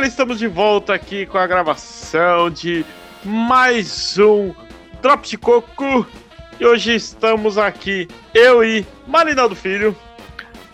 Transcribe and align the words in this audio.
Galera, 0.00 0.12
estamos 0.12 0.38
de 0.38 0.46
volta 0.46 0.94
aqui 0.94 1.26
com 1.26 1.36
a 1.36 1.46
gravação 1.46 2.48
de 2.48 2.86
mais 3.22 4.16
um 4.16 4.54
Drop 5.02 5.28
de 5.28 5.36
Coco. 5.36 6.06
E 6.58 6.64
hoje 6.64 6.94
estamos 6.94 7.58
aqui, 7.58 8.08
eu 8.32 8.64
e 8.64 8.86
Marinaldo 9.06 9.54
Filho. 9.54 9.94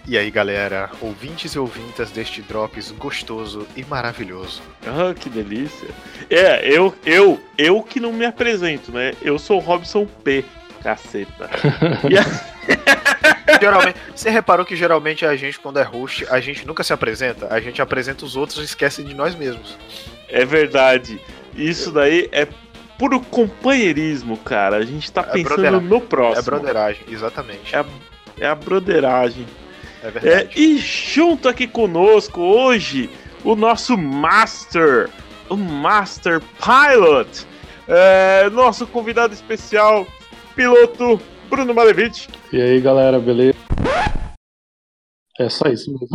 E 0.06 0.16
aí 0.16 0.30
galera, 0.30 0.92
ouvintes 1.00 1.54
e 1.54 1.58
ouvintas 1.58 2.12
deste 2.12 2.40
Drops 2.40 2.92
gostoso 2.92 3.66
e 3.74 3.84
maravilhoso. 3.86 4.62
Ah, 4.86 5.12
que 5.12 5.28
delícia. 5.28 5.88
É, 6.30 6.64
eu, 6.64 6.94
eu, 7.04 7.40
eu 7.58 7.82
que 7.82 7.98
não 7.98 8.12
me 8.12 8.24
apresento, 8.24 8.92
né? 8.92 9.12
Eu 9.20 9.40
sou 9.40 9.56
o 9.56 9.60
Robson 9.60 10.06
P. 10.22 10.44
Caceta. 10.86 11.50
a... 13.50 13.58
geralmente, 13.60 13.96
você 14.14 14.30
reparou 14.30 14.64
que 14.64 14.76
geralmente 14.76 15.26
a 15.26 15.34
gente, 15.34 15.58
quando 15.58 15.80
é 15.80 15.82
host, 15.82 16.24
a 16.30 16.38
gente 16.38 16.64
nunca 16.64 16.84
se 16.84 16.92
apresenta, 16.92 17.52
a 17.52 17.58
gente 17.60 17.82
apresenta 17.82 18.24
os 18.24 18.36
outros 18.36 18.60
e 18.60 18.64
esquece 18.64 19.02
de 19.02 19.12
nós 19.12 19.34
mesmos. 19.34 19.76
É 20.28 20.44
verdade. 20.44 21.20
Isso 21.56 21.90
daí 21.90 22.28
é 22.30 22.46
puro 22.96 23.18
companheirismo, 23.18 24.36
cara. 24.36 24.76
A 24.76 24.84
gente 24.84 25.10
tá 25.10 25.22
é 25.22 25.32
pensando 25.32 25.80
no 25.80 26.00
próximo. 26.00 26.38
É 26.38 26.42
broderagem, 26.42 27.02
exatamente. 27.08 27.74
É 27.74 27.80
a, 27.80 27.86
é 28.38 28.46
a 28.46 28.54
broderagem. 28.54 29.44
É 30.04 30.10
verdade. 30.10 30.56
É, 30.56 30.60
e 30.60 30.78
junto 30.78 31.48
aqui 31.48 31.66
conosco 31.66 32.40
hoje, 32.40 33.10
o 33.42 33.56
nosso 33.56 33.98
Master, 33.98 35.10
o 35.48 35.56
Master 35.56 36.40
Pilot, 36.60 37.44
é, 37.88 38.48
nosso 38.50 38.86
convidado 38.86 39.34
especial, 39.34 40.06
piloto 40.56 41.20
Bruno 41.50 41.74
Malevich. 41.74 42.28
E 42.50 42.60
aí, 42.60 42.80
galera, 42.80 43.20
beleza? 43.20 43.56
É 45.38 45.50
só 45.50 45.68
isso 45.68 45.92
mesmo. 45.92 46.08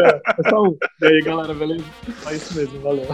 é, 0.00 0.22
é 0.46 0.48
só 0.48 0.62
um. 0.62 0.78
E 1.02 1.06
aí, 1.06 1.20
galera, 1.22 1.52
beleza? 1.52 1.84
Só 2.22 2.30
isso 2.30 2.54
mesmo, 2.56 2.80
valeu. 2.80 3.06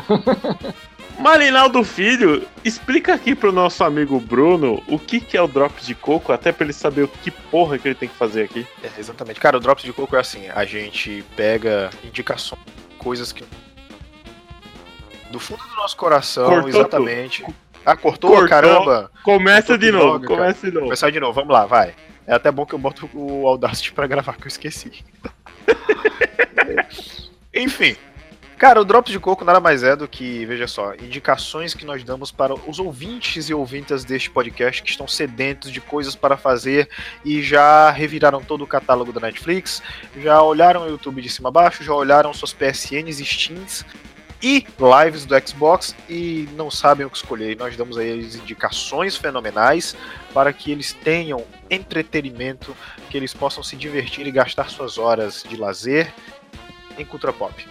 Marinaldo 1.19 1.83
Filho, 1.83 2.47
explica 2.65 3.15
aqui 3.15 3.35
pro 3.35 3.51
nosso 3.51 3.83
amigo 3.83 4.21
Bruno 4.21 4.81
o 4.87 4.99
que, 4.99 5.19
que 5.19 5.37
é 5.37 5.43
o 5.43 5.49
Drops 5.49 5.85
de 5.85 5.95
Coco, 5.95 6.31
até 6.31 6.53
pra 6.53 6.65
ele 6.65 6.73
saber 6.73 7.03
o 7.03 7.09
que 7.09 7.31
porra 7.31 7.79
que 7.79 7.89
ele 7.89 7.95
tem 7.95 8.09
que 8.09 8.15
fazer 8.15 8.43
aqui. 8.45 8.65
É, 8.85 9.01
exatamente. 9.01 9.41
Cara, 9.41 9.57
o 9.57 9.61
Drops 9.61 9.83
de 9.83 9.93
Coco 9.93 10.15
é 10.15 10.21
assim, 10.21 10.49
a 10.49 10.65
gente 10.65 11.25
pega 11.35 11.91
indicações, 12.05 12.61
coisas 12.99 13.33
que... 13.33 13.43
Do 15.31 15.41
fundo 15.41 15.63
do 15.65 15.75
nosso 15.75 15.97
coração, 15.97 16.49
Cortou 16.49 16.69
exatamente. 16.69 17.43
Tudo. 17.43 17.55
Ah, 17.85 17.97
cortou? 17.97 18.31
cortou? 18.31 18.49
Caramba! 18.49 19.11
Começa 19.23 19.79
de 19.79 19.91
novo, 19.91 20.25
começa 20.25 20.67
de 20.67 20.73
novo. 20.73 20.87
Começar 20.87 21.11
de 21.11 21.21
novo, 21.21 21.33
vamos 21.33 21.53
lá, 21.53 21.67
vai. 21.67 21.95
É 22.27 22.35
até 22.35 22.51
bom 22.51 22.67
que 22.67 22.75
eu 22.75 22.79
boto 22.79 23.09
o 23.15 23.47
Audacity 23.47 23.93
pra 23.93 24.07
gravar, 24.07 24.37
que 24.37 24.45
eu 24.45 24.49
esqueci. 24.49 25.05
Enfim, 27.55 27.97
Cara, 28.59 28.81
o 28.81 28.85
Drops 28.85 29.13
de 29.13 29.21
Coco 29.21 29.45
nada 29.45 29.61
mais 29.61 29.85
é 29.85 29.95
do 29.95 30.09
que, 30.09 30.45
veja 30.45 30.67
só, 30.67 30.93
indicações 30.95 31.75
que 31.75 31.85
nós 31.87 32.03
damos 32.03 32.33
para 32.33 32.53
os 32.53 32.81
ouvintes 32.81 33.49
e 33.49 33.55
ouvintas 33.55 34.05
deste 34.05 34.29
podcast 34.29 34.83
que 34.83 34.91
estão 34.91 35.07
sedentos 35.07 35.71
de 35.71 35.81
coisas 35.81 36.17
para 36.17 36.37
fazer 36.37 36.89
e 37.25 37.41
já 37.41 37.89
reviraram 37.89 38.43
todo 38.43 38.65
o 38.65 38.67
catálogo 38.67 39.13
da 39.13 39.21
Netflix, 39.21 39.81
já 40.21 40.43
olharam 40.43 40.83
o 40.83 40.89
YouTube 40.89 41.23
de 41.23 41.29
cima 41.29 41.51
a 41.51 41.53
baixo, 41.53 41.85
já 41.85 41.95
olharam 41.95 42.35
suas 42.35 42.53
PSNs 42.53 43.21
e 43.21 43.25
Steams 43.25 43.87
e 44.43 44.65
lives 45.05 45.27
do 45.27 45.35
Xbox 45.47 45.95
e 46.09 46.49
não 46.57 46.71
sabem 46.71 47.07
o 47.07 47.11
que 47.11 47.17
escolher. 47.17 47.53
E 47.53 47.55
nós 47.57 47.77
damos 47.77 47.99
a 47.99 48.05
eles 48.05 48.37
indicações 48.37 49.17
fenomenais 49.17 49.97
para 50.33 50.53
que 50.53 50.71
eles 50.71 50.93
tenham 50.93 51.45
entretenimento, 51.71 52.77
que 53.11 53.17
eles 53.17 53.35
possam 53.35 53.63
se 53.63 53.77
divertir 53.77 54.27
e 54.27 54.31
gastar 54.31 54.71
suas 54.71 54.99
horas 54.99 55.45
de 55.49 55.57
lazer 55.57 56.13
em 56.97 57.05
cultura 57.05 57.33
pop. 57.33 57.67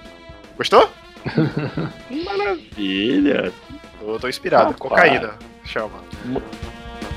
Gostou? 0.57 0.89
Maravilha. 2.25 3.53
Eu 4.01 4.19
tô 4.19 4.27
inspirado. 4.27 4.71
Rapaz. 4.71 4.79
Cocaína. 4.79 5.35
Chama. 5.65 6.01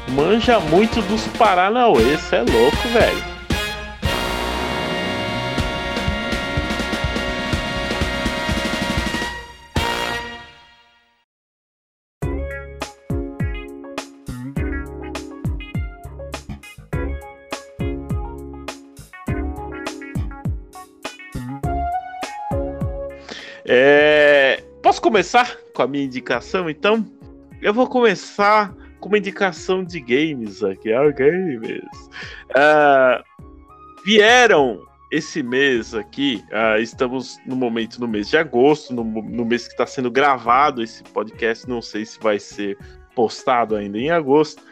Manja 0.08 0.58
muito 0.58 1.00
dos 1.02 1.26
Paranauê, 1.38 2.18
cê 2.18 2.36
é 2.36 2.40
louco, 2.40 2.88
velho. 2.92 3.29
Começar 25.20 25.54
com 25.74 25.82
a 25.82 25.86
minha 25.86 26.04
indicação, 26.04 26.70
então? 26.70 27.04
Eu 27.60 27.74
vou 27.74 27.86
começar 27.86 28.74
com 29.00 29.08
uma 29.10 29.18
indicação 29.18 29.84
de 29.84 30.00
games 30.00 30.62
aqui. 30.62 30.90
Ah, 30.94 31.10
games. 31.10 31.82
Uh, 32.48 33.22
vieram 34.02 34.80
esse 35.12 35.42
mês 35.42 35.94
aqui, 35.94 36.42
uh, 36.50 36.80
estamos 36.80 37.36
no 37.46 37.54
momento 37.54 38.00
no 38.00 38.08
mês 38.08 38.30
de 38.30 38.38
agosto, 38.38 38.94
no, 38.94 39.04
no 39.04 39.44
mês 39.44 39.66
que 39.66 39.72
está 39.74 39.86
sendo 39.86 40.10
gravado 40.10 40.82
esse 40.82 41.02
podcast, 41.02 41.68
não 41.68 41.82
sei 41.82 42.06
se 42.06 42.18
vai 42.18 42.38
ser 42.38 42.78
postado 43.14 43.76
ainda 43.76 43.98
em 43.98 44.10
agosto. 44.10 44.62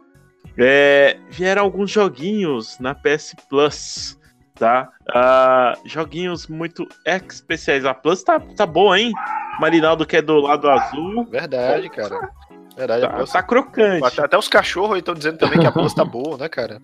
É, 0.56 1.18
vieram 1.28 1.62
alguns 1.62 1.90
joguinhos 1.90 2.78
na 2.78 2.94
PS 2.94 3.34
Plus 3.50 4.17
tá? 4.58 4.88
Uh, 5.08 5.88
joguinhos 5.88 6.46
muito 6.46 6.86
especiais. 7.04 7.84
A 7.84 7.94
Plus 7.94 8.22
tá, 8.22 8.40
tá 8.40 8.66
boa, 8.66 8.98
hein? 8.98 9.12
Marinaldo 9.60 10.06
que 10.06 10.16
é 10.16 10.22
do 10.22 10.40
lado 10.40 10.68
azul. 10.68 11.24
Verdade, 11.30 11.88
cara. 11.88 12.30
Verdade, 12.76 13.02
tá, 13.02 13.08
Plus... 13.10 13.32
tá 13.32 13.42
crocante. 13.42 14.04
Até, 14.04 14.24
até 14.24 14.38
os 14.38 14.48
cachorros 14.48 14.98
estão 14.98 15.14
dizendo 15.14 15.38
também 15.38 15.58
que 15.58 15.66
a 15.66 15.72
Plus 15.72 15.94
tá 15.94 16.04
boa, 16.04 16.36
né, 16.36 16.48
cara? 16.48 16.80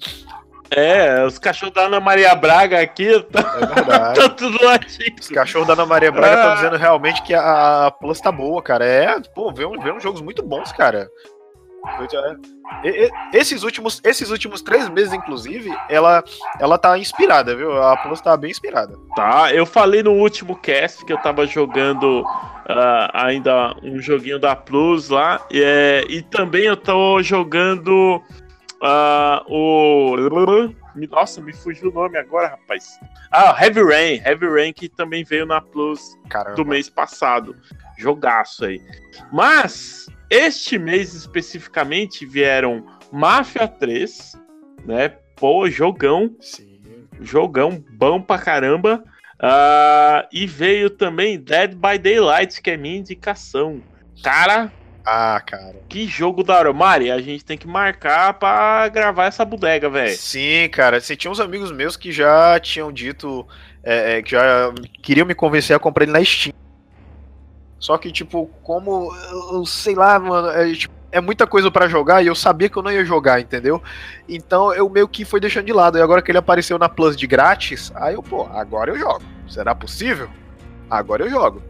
É, 0.70 1.24
os 1.24 1.38
cachorros 1.38 1.74
da 1.74 1.82
Ana 1.82 2.00
Maria 2.00 2.34
Braga 2.34 2.80
aqui 2.80 3.20
tá, 3.30 3.40
é 3.40 4.14
tá 4.14 4.28
tudo 4.30 4.64
latindo. 4.64 5.20
Os 5.20 5.28
cachorros 5.28 5.68
da 5.68 5.74
Ana 5.74 5.86
Maria 5.86 6.10
Braga 6.10 6.34
estão 6.34 6.50
ah. 6.50 6.54
dizendo 6.54 6.76
realmente 6.76 7.22
que 7.22 7.34
a, 7.34 7.86
a 7.86 7.90
Plus 7.90 8.20
tá 8.20 8.32
boa, 8.32 8.60
cara. 8.60 8.84
É, 8.84 9.20
pô, 9.34 9.52
vê, 9.52 9.64
um, 9.64 9.78
vê 9.78 9.92
uns 9.92 10.02
jogos 10.02 10.20
muito 10.20 10.42
bons, 10.42 10.72
cara. 10.72 11.08
Esses 13.32 13.62
últimos, 13.62 14.00
esses 14.04 14.30
últimos 14.30 14.62
três 14.62 14.88
meses, 14.88 15.12
inclusive, 15.12 15.70
ela, 15.88 16.22
ela 16.58 16.78
tá 16.78 16.98
inspirada, 16.98 17.54
viu? 17.54 17.80
A 17.82 17.96
Plus 17.96 18.20
tá 18.20 18.36
bem 18.36 18.50
inspirada. 18.50 18.96
Tá, 19.14 19.52
eu 19.52 19.66
falei 19.66 20.02
no 20.02 20.12
último 20.12 20.56
cast 20.56 21.04
que 21.04 21.12
eu 21.12 21.18
tava 21.18 21.46
jogando 21.46 22.22
uh, 22.22 23.10
ainda 23.12 23.74
um 23.82 24.00
joguinho 24.00 24.38
da 24.38 24.56
Plus 24.56 25.08
lá, 25.08 25.40
e, 25.50 25.62
é, 25.62 26.04
e 26.08 26.22
também 26.22 26.64
eu 26.64 26.76
tô 26.76 27.22
jogando 27.22 28.22
uh, 28.82 29.44
o. 29.48 30.16
Nossa, 31.10 31.40
me 31.40 31.52
fugiu 31.52 31.90
o 31.90 31.92
nome 31.92 32.16
agora, 32.16 32.48
rapaz. 32.48 33.00
Ah, 33.32 33.56
Heavy 33.60 33.82
Rain. 33.82 34.22
Heavy 34.24 34.46
Rain 34.46 34.72
que 34.72 34.88
também 34.88 35.24
veio 35.24 35.44
na 35.44 35.60
Plus 35.60 36.16
Caramba. 36.28 36.54
do 36.54 36.64
mês 36.64 36.88
passado. 36.88 37.56
Jogaço 37.98 38.64
aí. 38.64 38.80
Mas 39.32 40.08
este 40.30 40.78
mês 40.78 41.14
especificamente 41.14 42.26
vieram 42.26 42.84
Mafia 43.12 43.68
3, 43.68 44.38
né? 44.84 45.08
Pô, 45.36 45.68
jogão. 45.68 46.34
Sim. 46.40 46.80
Jogão 47.20 47.82
bom 47.92 48.20
pra 48.20 48.38
caramba. 48.38 49.04
Uh, 49.34 50.26
e 50.32 50.46
veio 50.46 50.88
também 50.88 51.38
Dead 51.38 51.74
by 51.74 51.98
Daylight, 51.98 52.62
que 52.62 52.70
é 52.70 52.76
minha 52.76 52.98
indicação. 52.98 53.82
Cara. 54.22 54.72
Ah, 55.04 55.40
cara. 55.44 55.76
Que 55.88 56.06
jogo 56.06 56.42
da 56.42 56.56
hora. 56.56 56.72
Mari, 56.72 57.10
a 57.10 57.20
gente 57.20 57.44
tem 57.44 57.58
que 57.58 57.66
marcar 57.66 58.34
pra 58.34 58.88
gravar 58.88 59.26
essa 59.26 59.44
bodega, 59.44 59.90
velho. 59.90 60.16
Sim, 60.16 60.68
cara. 60.70 61.00
Você 61.00 61.14
tinha 61.14 61.30
uns 61.30 61.40
amigos 61.40 61.70
meus 61.70 61.96
que 61.96 62.10
já 62.10 62.58
tinham 62.58 62.90
dito. 62.90 63.46
É, 63.82 64.16
é, 64.16 64.22
que 64.22 64.30
já 64.30 64.72
queriam 65.02 65.26
me 65.26 65.34
convencer 65.34 65.76
a 65.76 65.78
comprar 65.78 66.04
ele 66.04 66.12
na 66.12 66.24
Steam. 66.24 66.54
Só 67.84 67.98
que, 67.98 68.10
tipo, 68.10 68.50
como. 68.62 69.14
Eu 69.52 69.66
sei 69.66 69.94
lá, 69.94 70.18
mano. 70.18 70.48
É, 70.48 70.72
tipo, 70.72 70.94
é 71.12 71.20
muita 71.20 71.46
coisa 71.46 71.70
para 71.70 71.86
jogar 71.86 72.22
e 72.22 72.28
eu 72.28 72.34
sabia 72.34 72.66
que 72.66 72.78
eu 72.78 72.82
não 72.82 72.90
ia 72.90 73.04
jogar, 73.04 73.42
entendeu? 73.42 73.82
Então 74.26 74.72
eu 74.72 74.88
meio 74.88 75.06
que 75.06 75.22
fui 75.22 75.38
deixando 75.38 75.66
de 75.66 75.72
lado. 75.74 75.98
E 75.98 76.00
agora 76.00 76.22
que 76.22 76.30
ele 76.30 76.38
apareceu 76.38 76.78
na 76.78 76.88
Plus 76.88 77.14
de 77.14 77.26
grátis, 77.26 77.92
aí 77.94 78.14
eu, 78.14 78.22
pô, 78.22 78.48
agora 78.54 78.90
eu 78.90 78.98
jogo. 78.98 79.20
Será 79.46 79.74
possível? 79.74 80.30
Agora 80.88 81.24
eu 81.24 81.28
jogo. 81.28 81.62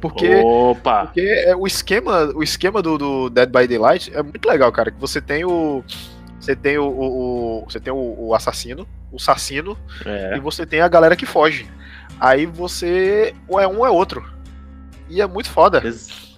Porque, 0.00 0.34
Opa. 0.34 1.04
porque 1.04 1.20
é, 1.20 1.54
o 1.54 1.64
esquema, 1.64 2.32
o 2.34 2.42
esquema 2.42 2.82
do, 2.82 2.98
do, 2.98 3.30
Dead 3.30 3.48
by 3.48 3.68
Daylight 3.68 4.12
é 4.12 4.20
muito 4.20 4.44
legal, 4.48 4.72
cara. 4.72 4.90
Que 4.90 4.98
você 4.98 5.20
tem 5.20 5.44
o. 5.44 5.84
Você 6.40 6.56
tem 6.56 6.76
o. 6.76 6.86
o, 6.88 7.60
o 7.60 7.64
você 7.70 7.78
tem 7.78 7.92
o, 7.92 8.16
o, 8.18 8.34
assassino, 8.34 8.84
o 9.12 9.16
assassino, 9.16 9.78
é. 10.04 10.36
e 10.36 10.40
você 10.40 10.66
tem 10.66 10.80
a 10.80 10.88
galera 10.88 11.14
que 11.14 11.24
foge. 11.24 11.70
Aí 12.18 12.46
você. 12.46 13.32
Ou 13.46 13.60
é 13.60 13.68
um 13.68 13.78
ou 13.78 13.86
é 13.86 13.90
outro. 13.90 14.41
E 15.12 15.20
é 15.20 15.26
muito 15.26 15.50
foda. 15.50 15.82
Ex 15.84 16.32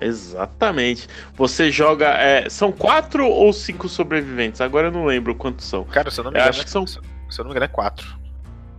exatamente. 0.00 1.06
Você 1.34 1.70
joga. 1.70 2.08
É, 2.08 2.48
são 2.48 2.72
quatro 2.72 3.26
ou 3.26 3.52
cinco 3.52 3.86
sobreviventes? 3.86 4.62
Agora 4.62 4.88
eu 4.88 4.90
não 4.90 5.04
lembro 5.04 5.34
quantos 5.34 5.66
são. 5.66 5.84
Cara, 5.84 6.10
se 6.10 6.20
eu 6.20 6.24
não 6.24 6.30
me 6.30 6.38
engano, 6.38 6.50
acho 6.50 6.62
é 6.62 6.64
que 6.64 6.70
são. 6.70 6.86
Se 6.86 6.98
eu 6.98 7.02
não 7.38 7.44
me 7.44 7.50
engano, 7.50 7.66
é 7.66 7.68
quatro. 7.68 8.18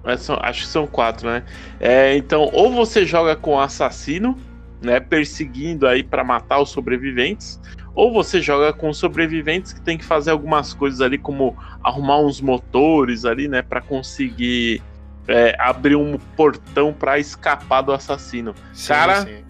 É, 0.04 0.18
são, 0.18 0.38
acho 0.42 0.62
que 0.62 0.68
são 0.68 0.88
quatro, 0.88 1.30
né? 1.30 1.44
É, 1.80 2.18
então, 2.18 2.50
ou 2.54 2.72
você 2.72 3.06
joga 3.06 3.36
com 3.36 3.54
o 3.54 3.60
assassino, 3.60 4.36
né? 4.82 5.00
Perseguindo 5.00 5.88
aí 5.88 6.04
para 6.04 6.24
matar 6.24 6.60
os 6.60 6.70
sobreviventes, 6.70 7.60
ou 7.94 8.12
você 8.12 8.42
joga 8.42 8.74
com 8.74 8.92
sobreviventes 8.94 9.74
que 9.74 9.82
tem 9.82 9.98
que 9.98 10.06
fazer 10.06 10.32
algumas 10.32 10.74
coisas 10.74 11.02
ali, 11.02 11.20
como 11.20 11.56
arrumar 11.84 12.20
uns 12.20 12.42
motores 12.42 13.26
ali, 13.26 13.48
né? 13.48 13.62
para 13.62 13.80
conseguir 13.80 14.82
é, 15.28 15.56
abrir 15.60 15.96
um 15.96 16.18
portão 16.36 16.94
para 16.94 17.20
escapar 17.20 17.82
do 17.82 17.92
assassino. 17.92 18.54
Sim, 18.74 18.88
Cara, 18.88 19.22
sim. 19.22 19.44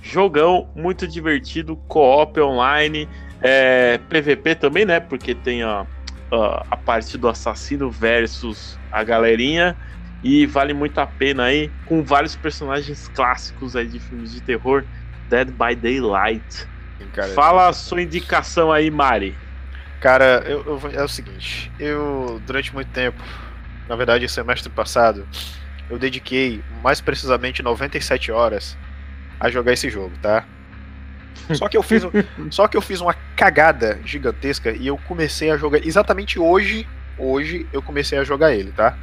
jogão 0.00 0.68
muito 0.74 1.06
divertido, 1.06 1.76
co-op 1.88 2.40
online, 2.40 3.08
é, 3.40 3.98
PVP 4.08 4.54
também, 4.56 4.84
né? 4.84 5.00
Porque 5.00 5.34
tem 5.34 5.62
a, 5.62 5.86
a, 6.30 6.66
a 6.70 6.76
parte 6.76 7.16
do 7.16 7.28
assassino 7.28 7.90
versus 7.90 8.78
a 8.90 9.02
galerinha. 9.02 9.76
E 10.24 10.46
vale 10.46 10.72
muito 10.72 10.98
a 10.98 11.06
pena 11.06 11.44
aí, 11.44 11.68
com 11.84 12.04
vários 12.04 12.36
personagens 12.36 13.08
clássicos 13.08 13.74
aí 13.74 13.88
de 13.88 13.98
filmes 13.98 14.32
de 14.32 14.40
terror. 14.40 14.84
Dead 15.28 15.48
by 15.50 15.74
Daylight. 15.74 16.68
Cara, 17.12 17.28
Fala 17.28 17.68
a 17.68 17.72
sua 17.72 18.02
indicação 18.02 18.70
aí, 18.70 18.90
Mari. 18.90 19.36
Cara, 20.00 20.42
eu, 20.46 20.64
eu, 20.64 20.90
é 20.92 21.02
o 21.02 21.08
seguinte, 21.08 21.70
eu 21.78 22.40
durante 22.46 22.74
muito 22.74 22.90
tempo, 22.90 23.22
na 23.88 23.96
verdade 23.96 24.28
semestre 24.28 24.70
passado, 24.70 25.26
eu 25.90 25.98
dediquei 25.98 26.62
mais 26.82 27.00
precisamente 27.00 27.62
97 27.62 28.32
horas 28.32 28.76
a 29.38 29.50
jogar 29.50 29.72
esse 29.72 29.90
jogo, 29.90 30.12
tá? 30.22 30.44
Só 31.54 31.68
que 31.68 31.76
eu 31.76 31.82
fiz, 31.82 32.02
só 32.50 32.68
que 32.68 32.76
eu 32.76 32.80
fiz 32.80 33.00
uma 33.00 33.14
cagada 33.34 33.98
gigantesca 34.04 34.70
e 34.70 34.86
eu 34.86 34.96
comecei 34.96 35.50
a 35.50 35.56
jogar 35.56 35.84
exatamente 35.84 36.38
hoje, 36.38 36.86
hoje 37.18 37.66
eu 37.72 37.82
comecei 37.82 38.16
a 38.18 38.24
jogar 38.24 38.54
ele, 38.54 38.70
tá? 38.70 38.96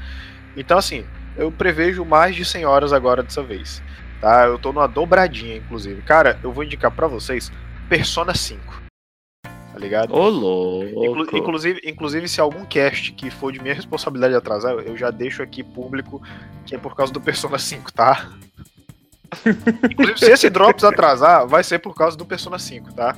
Então 0.56 0.78
assim, 0.78 1.06
eu 1.36 1.52
prevejo 1.52 2.06
mais 2.06 2.36
de 2.36 2.46
100 2.46 2.66
horas 2.66 2.94
agora 2.94 3.24
dessa 3.24 3.44
vez, 3.44 3.82
tá? 4.22 4.46
Eu 4.46 4.58
tô 4.58 4.72
numa 4.72 4.88
dobradinha 4.88 5.58
inclusive. 5.58 6.02
Cara, 6.04 6.40
eu 6.42 6.52
vou 6.52 6.64
indicar 6.64 6.92
para 6.92 7.08
vocês 7.08 7.52
Persona 7.90 8.34
5. 8.34 8.89
Tá 9.80 9.86
ligado? 9.86 10.14
Ô, 10.14 10.28
louco. 10.28 11.24
Inclu 11.24 11.38
inclusive, 11.38 11.82
inclusive, 11.86 12.28
se 12.28 12.42
algum 12.42 12.66
cast 12.66 13.14
que 13.14 13.32
for 13.32 13.50
de 13.54 13.62
minha 13.62 13.74
responsabilidade 13.74 14.36
atrasar, 14.36 14.74
eu 14.74 14.98
já 14.98 15.10
deixo 15.10 15.42
aqui 15.42 15.64
público 15.64 16.22
que 16.66 16.76
é 16.76 16.78
por 16.78 16.94
causa 16.96 17.14
do 17.14 17.22
Persona 17.22 17.58
5, 17.58 17.94
tá? 17.94 18.30
inclusive, 19.90 20.20
se 20.20 20.32
esse 20.32 20.50
Drops 20.50 20.84
atrasar, 20.84 21.48
vai 21.48 21.64
ser 21.64 21.80
por 21.80 21.96
causa 21.96 22.18
do 22.18 22.26
Persona 22.26 22.60
5, 22.60 22.94
tá? 22.94 23.16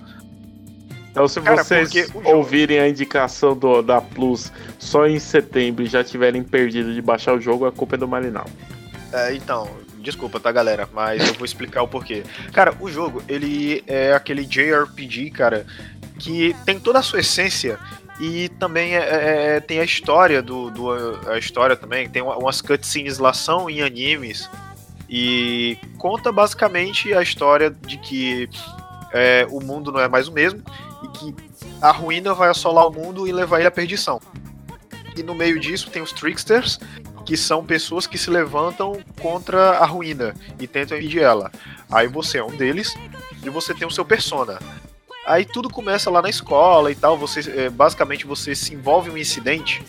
Então, 1.10 1.28
se 1.28 1.42
Cara, 1.42 1.63
vocês 1.63 1.92
jogo... 1.92 2.30
ouvirem 2.30 2.80
a 2.80 2.88
indicação 2.88 3.58
do, 3.58 3.81
da 3.81 4.00
Plus 4.00 4.52
só 4.78 5.08
em 5.08 5.18
setembro 5.18 5.84
e 5.84 5.88
já 5.88 6.04
tiverem 6.04 6.44
perdido 6.44 6.94
de 6.94 7.02
baixar 7.02 7.34
o 7.34 7.42
jogo, 7.42 7.66
a 7.66 7.72
culpa 7.72 7.96
é 7.96 7.98
do 7.98 8.08
Marinal. 8.08 8.46
É, 9.12 9.34
então, 9.34 9.68
Desculpa, 10.02 10.40
tá, 10.40 10.52
galera? 10.52 10.90
Mas 10.92 11.28
eu 11.28 11.36
vou 11.36 11.46
explicar 11.46 11.84
o 11.84 11.88
porquê. 11.88 12.24
Cara, 12.52 12.74
o 12.80 12.90
jogo, 12.90 13.24
ele 13.28 13.84
é 13.86 14.13
aquele 14.13 14.46
JRPG, 14.46 15.30
cara, 15.30 15.66
que 16.21 16.56
tem 16.65 16.79
toda 16.79 17.00
a 17.00 17.01
sua 17.01 17.19
essência 17.19 17.79
e 18.19 18.47
também 18.50 18.95
é, 18.95 19.00
é, 19.00 19.56
é, 19.56 19.59
tem 19.59 19.79
a 19.79 19.83
história 19.83 20.41
do, 20.41 20.69
do, 20.69 20.91
a 21.27 21.39
história 21.39 21.75
também 21.75 22.07
tem 22.07 22.21
umas 22.21 22.62
cutscenes 22.62 23.18
lá 23.18 23.33
são 23.33 23.68
em 23.68 23.81
animes 23.81 24.47
e 25.09 25.77
conta 25.97 26.31
basicamente 26.31 27.12
a 27.13 27.23
história 27.23 27.71
de 27.71 27.97
que 27.97 28.47
é, 29.12 29.47
o 29.50 29.59
mundo 29.59 29.91
não 29.91 30.00
é 30.00 30.07
mais 30.07 30.27
o 30.27 30.31
mesmo 30.31 30.62
e 31.03 31.07
que 31.07 31.35
a 31.81 31.91
ruína 31.91 32.35
vai 32.35 32.50
assolar 32.50 32.88
o 32.88 32.94
mundo 32.94 33.27
e 33.27 33.31
levar 33.31 33.57
ele 33.57 33.67
à 33.67 33.71
perdição 33.71 34.21
e 35.17 35.24
no 35.24 35.33
meio 35.33 35.59
disso 35.59 35.89
tem 35.89 36.03
os 36.03 36.12
tricksters 36.12 36.79
que 37.25 37.35
são 37.35 37.65
pessoas 37.65 38.06
que 38.06 38.17
se 38.17 38.29
levantam 38.29 39.00
contra 39.19 39.71
a 39.71 39.85
ruína 39.85 40.33
e 40.59 40.67
tentam 40.67 40.97
impedir 40.97 41.21
ela. 41.21 41.51
Aí 41.91 42.07
você 42.07 42.39
é 42.39 42.44
um 42.44 42.56
deles 42.56 42.95
e 43.44 43.50
você 43.50 43.74
tem 43.74 43.88
o 43.88 43.91
seu 43.91 44.03
persona. 44.03 44.59
Aí 45.25 45.45
tudo 45.45 45.69
começa 45.69 46.09
lá 46.09 46.21
na 46.21 46.29
escola 46.29 46.91
e 46.91 46.95
tal. 46.95 47.18
Você 47.18 47.41
é, 47.65 47.69
basicamente 47.69 48.25
você 48.25 48.56
se 48.56 48.73
envolve 48.73 49.09
em 49.09 49.13
um 49.13 49.18
incidente 49.18 49.83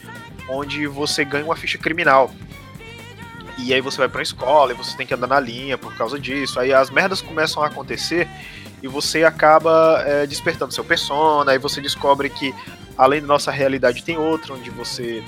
onde 0.48 0.86
você 0.86 1.24
ganha 1.24 1.44
uma 1.44 1.56
ficha 1.56 1.78
criminal. 1.78 2.30
E 3.58 3.72
aí 3.72 3.80
você 3.80 3.98
vai 3.98 4.08
pra 4.08 4.22
escola 4.22 4.72
e 4.72 4.74
você 4.74 4.96
tem 4.96 5.06
que 5.06 5.14
andar 5.14 5.26
na 5.26 5.40
linha 5.40 5.78
por 5.78 5.94
causa 5.94 6.18
disso. 6.18 6.58
Aí 6.58 6.72
as 6.72 6.90
merdas 6.90 7.22
começam 7.22 7.62
a 7.62 7.66
acontecer 7.66 8.28
e 8.82 8.88
você 8.88 9.24
acaba 9.24 10.02
é, 10.06 10.26
despertando 10.26 10.74
seu 10.74 10.84
persona. 10.84 11.52
Aí 11.52 11.58
você 11.58 11.80
descobre 11.80 12.28
que 12.28 12.54
além 12.96 13.20
da 13.20 13.26
nossa 13.26 13.50
realidade 13.50 14.02
tem 14.02 14.18
outra, 14.18 14.54
onde 14.54 14.70
você 14.70 15.22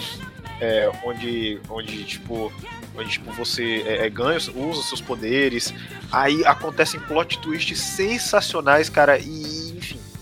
é, 0.60 0.90
onde, 1.04 1.60
onde, 1.68 2.04
tipo, 2.04 2.52
onde 2.96 3.10
tipo, 3.10 3.30
você 3.32 3.82
é, 3.86 4.06
é, 4.06 4.10
ganha, 4.10 4.38
usa 4.54 4.82
seus 4.82 5.00
poderes. 5.00 5.74
Aí 6.10 6.44
acontecem 6.44 7.00
plot 7.00 7.38
twists 7.38 7.80
sensacionais, 7.80 8.88
cara, 8.88 9.18
e 9.18 9.63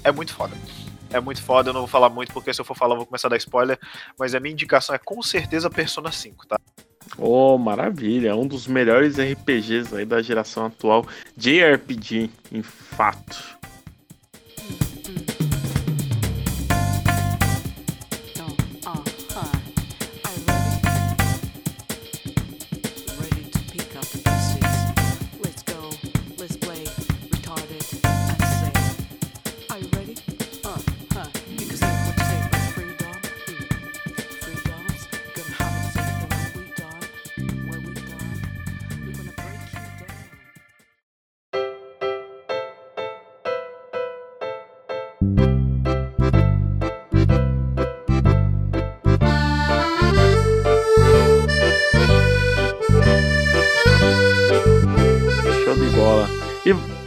é 0.04 0.12
muito 0.12 0.34
foda. 0.34 0.56
É 1.10 1.20
muito 1.20 1.42
foda, 1.42 1.68
eu 1.68 1.74
não 1.74 1.82
vou 1.82 1.88
falar 1.88 2.08
muito, 2.08 2.32
porque 2.32 2.54
se 2.54 2.60
eu 2.60 2.64
for 2.64 2.76
falar, 2.76 2.94
eu 2.94 2.98
vou 2.98 3.06
começar 3.06 3.28
a 3.28 3.30
dar 3.30 3.36
spoiler. 3.36 3.78
Mas 4.18 4.34
a 4.34 4.40
minha 4.40 4.52
indicação 4.52 4.94
é 4.94 4.98
com 4.98 5.22
certeza 5.22 5.68
Persona 5.68 6.10
5, 6.10 6.46
tá? 6.46 6.58
Oh, 7.18 7.58
maravilha! 7.58 8.30
É 8.30 8.34
um 8.34 8.46
dos 8.46 8.66
melhores 8.66 9.18
RPGs 9.18 9.94
aí 9.94 10.06
da 10.06 10.22
geração 10.22 10.66
atual. 10.66 11.06
JRPG, 11.36 12.30
em 12.50 12.62
fato. 12.62 13.61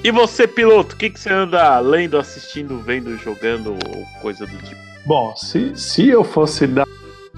E 0.05 0.11
você, 0.11 0.47
piloto, 0.47 0.93
o 0.93 0.97
que, 0.99 1.09
que 1.09 1.19
você 1.19 1.33
anda 1.33 1.79
lendo, 1.79 2.19
assistindo, 2.19 2.77
vendo, 2.77 3.17
jogando 3.17 3.71
ou 3.71 4.05
coisa 4.21 4.45
do 4.45 4.55
tipo? 4.59 4.79
Bom, 5.03 5.35
se, 5.35 5.75
se 5.75 6.07
eu 6.07 6.23
fosse 6.23 6.67
dar 6.67 6.85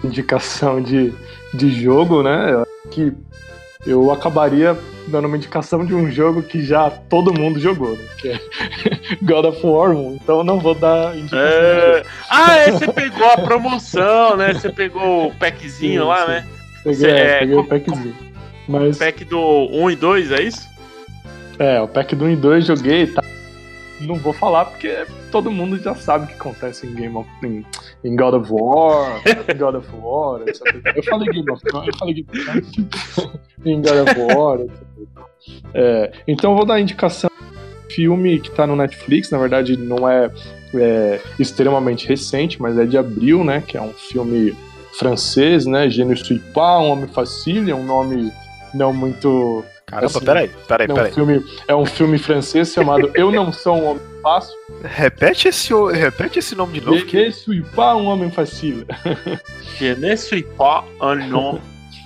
indicação 0.04 0.82
de, 0.82 1.14
de 1.54 1.70
jogo, 1.82 2.22
né, 2.22 2.52
eu 2.52 2.68
que 2.92 3.14
eu 3.86 4.12
acabaria 4.12 4.78
dando 5.08 5.30
uma 5.30 5.38
indicação 5.38 5.86
de 5.86 5.96
um 5.96 6.12
jogo 6.12 6.44
que 6.44 6.62
já 6.62 6.90
todo 6.90 7.34
mundo 7.34 7.58
jogou, 7.58 7.96
né, 7.96 8.06
que 8.18 8.28
é 8.32 8.40
God 9.24 9.46
of 9.46 9.66
War 9.66 9.92
1. 9.92 10.16
Então 10.22 10.40
eu 10.40 10.44
não 10.44 10.60
vou 10.60 10.76
dar 10.76 11.16
indicação. 11.16 11.48
É... 11.48 12.04
Ah, 12.30 12.58
é, 12.58 12.72
você 12.72 12.92
pegou 12.92 13.32
a 13.32 13.38
promoção, 13.38 14.36
né? 14.36 14.54
Você 14.54 14.70
pegou 14.74 15.28
o 15.28 15.36
packzinho 15.36 16.02
sim, 16.02 16.06
lá, 16.06 16.26
sim. 16.26 16.32
né? 16.32 16.48
Peguei, 16.84 17.00
você, 17.00 17.08
é, 17.08 17.40
peguei 17.40 17.56
o 17.56 17.64
packzinho. 17.64 18.16
Mas... 18.68 18.98
Pack 18.98 19.24
do 19.24 19.70
1 19.72 19.92
e 19.92 19.96
2, 19.96 20.32
é 20.34 20.42
isso? 20.42 20.77
É, 21.60 21.82
o 21.82 21.88
pack 21.88 22.16
do 22.16 22.26
1 22.26 22.30
e 22.30 22.36
2 22.36 22.66
joguei, 22.66 23.08
tá? 23.08 23.24
Não 24.00 24.16
vou 24.16 24.32
falar 24.32 24.66
porque 24.66 25.06
todo 25.32 25.50
mundo 25.50 25.78
já 25.80 25.96
sabe 25.96 26.26
o 26.26 26.28
que 26.28 26.36
acontece 26.36 26.86
em 26.86 26.94
Game 26.94 27.16
of 27.16 27.28
em, 27.44 27.66
em 28.04 28.16
God 28.16 28.36
of 28.36 28.52
War, 28.52 29.22
em 29.26 29.58
God 29.58 29.76
of 29.76 29.88
War, 30.00 30.42
etc. 30.48 30.62
Eu 30.96 31.04
falei 31.04 31.28
Game 31.30 31.52
of 31.52 31.64
War, 31.74 31.88
eu 31.88 31.98
falei 31.98 32.14
Game 32.14 32.28
of 32.30 33.22
War, 33.22 33.32
em 33.66 33.82
God 33.82 34.08
of 34.08 34.36
War, 34.36 34.60
etc. 34.62 34.88
É, 35.74 36.12
então 36.28 36.52
eu 36.52 36.58
vou 36.58 36.66
dar 36.66 36.80
indicação 36.80 37.30
filme 37.90 38.40
que 38.40 38.52
tá 38.52 38.68
no 38.68 38.76
Netflix, 38.76 39.32
na 39.32 39.40
verdade 39.40 39.76
não 39.76 40.08
é, 40.08 40.30
é, 40.76 41.20
extremamente 41.40 42.08
recente, 42.08 42.62
mas 42.62 42.78
é 42.78 42.86
de 42.86 42.98
abril, 42.98 43.44
né? 43.44 43.64
Que 43.66 43.78
é 43.78 43.82
um 43.82 43.94
filme 43.94 44.56
francês, 45.00 45.66
né? 45.66 45.90
Gênio 45.90 46.16
Suipa, 46.16 46.80
Um 46.80 46.92
Homem 46.92 47.08
Facile, 47.08 47.72
é 47.72 47.76
um 47.76 47.86
nome 47.86 48.32
não 48.74 48.94
muito 48.94 49.64
Caramba, 49.90 50.08
assim, 50.08 50.26
peraí, 50.26 50.52
peraí, 50.68 50.86
é 50.90 50.94
peraí. 50.94 51.12
Um 51.12 51.14
filme, 51.14 51.46
é 51.66 51.76
um 51.76 51.86
filme 51.86 52.18
francês 52.18 52.74
chamado 52.74 53.10
Eu 53.16 53.32
Não 53.32 53.54
Sou 53.54 53.78
um 53.78 53.92
Homem 53.92 54.04
Fácil. 54.22 54.54
Repete 54.84 55.48
esse, 55.48 55.74
repete 55.94 56.40
esse 56.40 56.56
nome 56.56 56.74
de 56.74 56.86
novo. 56.86 56.98
Je 56.98 57.18
ne 57.18 57.32
suis 57.32 57.64
pas 57.74 57.96
um 57.96 58.08
homem 58.08 58.30
fácil. 58.30 58.86
Je 59.80 59.96
ne 59.96 60.16
suis 60.18 60.44
pas 60.44 60.84
un 61.02 61.34
homme 61.34 61.62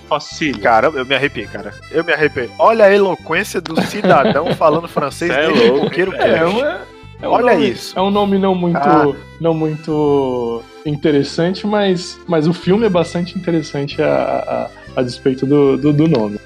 fácil. 0.08 0.60
Caramba, 0.60 0.98
eu 0.98 1.04
me 1.04 1.16
arrepiei, 1.16 1.46
cara. 1.46 1.74
Eu 1.90 2.04
me 2.04 2.12
arrepiei. 2.12 2.48
Olha 2.56 2.84
a 2.84 2.94
eloquência 2.94 3.60
do 3.60 3.80
cidadão 3.82 4.54
falando 4.54 4.86
francês 4.86 5.32
é 5.32 5.48
louco, 5.48 5.92
é, 5.92 6.24
é, 6.24 6.34
é, 6.34 6.82
é 7.22 7.28
um 7.28 7.32
Olha 7.32 7.54
nome, 7.54 7.68
isso. 7.68 7.98
É 7.98 8.02
um 8.02 8.10
nome 8.12 8.38
não 8.38 8.54
muito, 8.54 8.78
ah. 8.78 9.12
não 9.40 9.54
muito 9.54 10.62
interessante, 10.86 11.66
mas, 11.66 12.16
mas 12.28 12.46
o 12.46 12.52
filme 12.52 12.86
é 12.86 12.88
bastante 12.88 13.36
interessante 13.36 14.00
a, 14.00 14.70
a, 14.96 15.00
a 15.00 15.02
despeito 15.02 15.44
do, 15.44 15.76
do, 15.76 15.92
do 15.92 16.06
nome. 16.06 16.38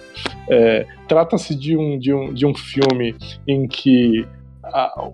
É, 0.49 0.87
Trata-se 1.09 1.55
de 1.55 1.77
um, 1.77 1.99
de, 1.99 2.13
um, 2.13 2.33
de 2.33 2.47
um 2.47 2.55
filme 2.55 3.15
em 3.47 3.67
que 3.67 4.27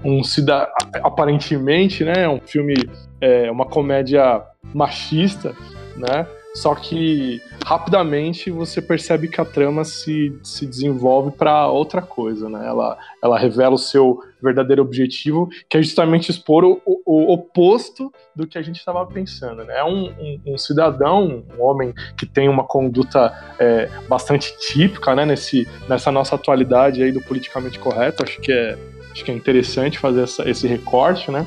um 0.05 0.25
cidadão 0.25 0.73
aparentemente 1.03 2.05
né, 2.05 2.25
é 2.25 2.29
um 2.29 2.41
filme, 2.41 2.75
é, 3.21 3.51
uma 3.51 3.67
comédia 3.67 4.43
machista, 4.73 5.55
né? 5.97 6.27
Só 6.55 6.75
que 6.75 7.41
rapidamente 7.65 8.51
você 8.51 8.83
percebe 8.83 9.27
que 9.29 9.41
a 9.41 9.45
trama 9.45 9.85
se, 9.85 10.39
se 10.43 10.67
desenvolve 10.67 11.31
para 11.31 11.67
outra 11.69 12.03
coisa, 12.03 12.49
né? 12.49 12.67
Ela, 12.67 12.99
ela 13.23 13.39
revela 13.39 13.75
o 13.75 13.79
seu 13.79 14.21
verdadeiro 14.43 14.83
objetivo, 14.83 15.49
que 15.69 15.79
é 15.79 15.83
justamente 15.83 16.31
expor 16.31 16.65
o, 16.65 16.83
o, 16.85 17.01
o 17.07 17.33
oposto 17.33 18.13
do 18.37 18.47
que 18.47 18.59
a 18.59 18.63
gente 18.63 18.77
estava 18.77 19.07
pensando, 19.07 19.65
né? 19.65 19.79
É 19.79 19.85
um, 19.85 20.11
um, 20.11 20.41
um, 20.49 20.59
cidadão, 20.59 21.43
um 21.59 21.63
homem 21.63 21.95
que 22.19 22.27
tem 22.27 22.49
uma 22.51 22.65
conduta 22.65 23.33
é, 23.59 23.89
bastante 24.07 24.55
típica, 24.59 25.15
né? 25.15 25.25
Nesse, 25.25 25.67
nessa 25.89 26.13
nossa 26.13 26.35
atualidade 26.35 27.03
aí 27.03 27.13
do 27.13 27.23
politicamente 27.23 27.79
correto, 27.79 28.23
acho 28.23 28.39
que 28.43 28.53
é, 28.53 28.77
acho 29.11 29.25
que 29.25 29.31
é 29.31 29.35
interessante 29.35 29.99
fazer 29.99 30.25
essa, 30.25 30.49
esse 30.49 30.67
recorte, 30.67 31.31
né? 31.31 31.47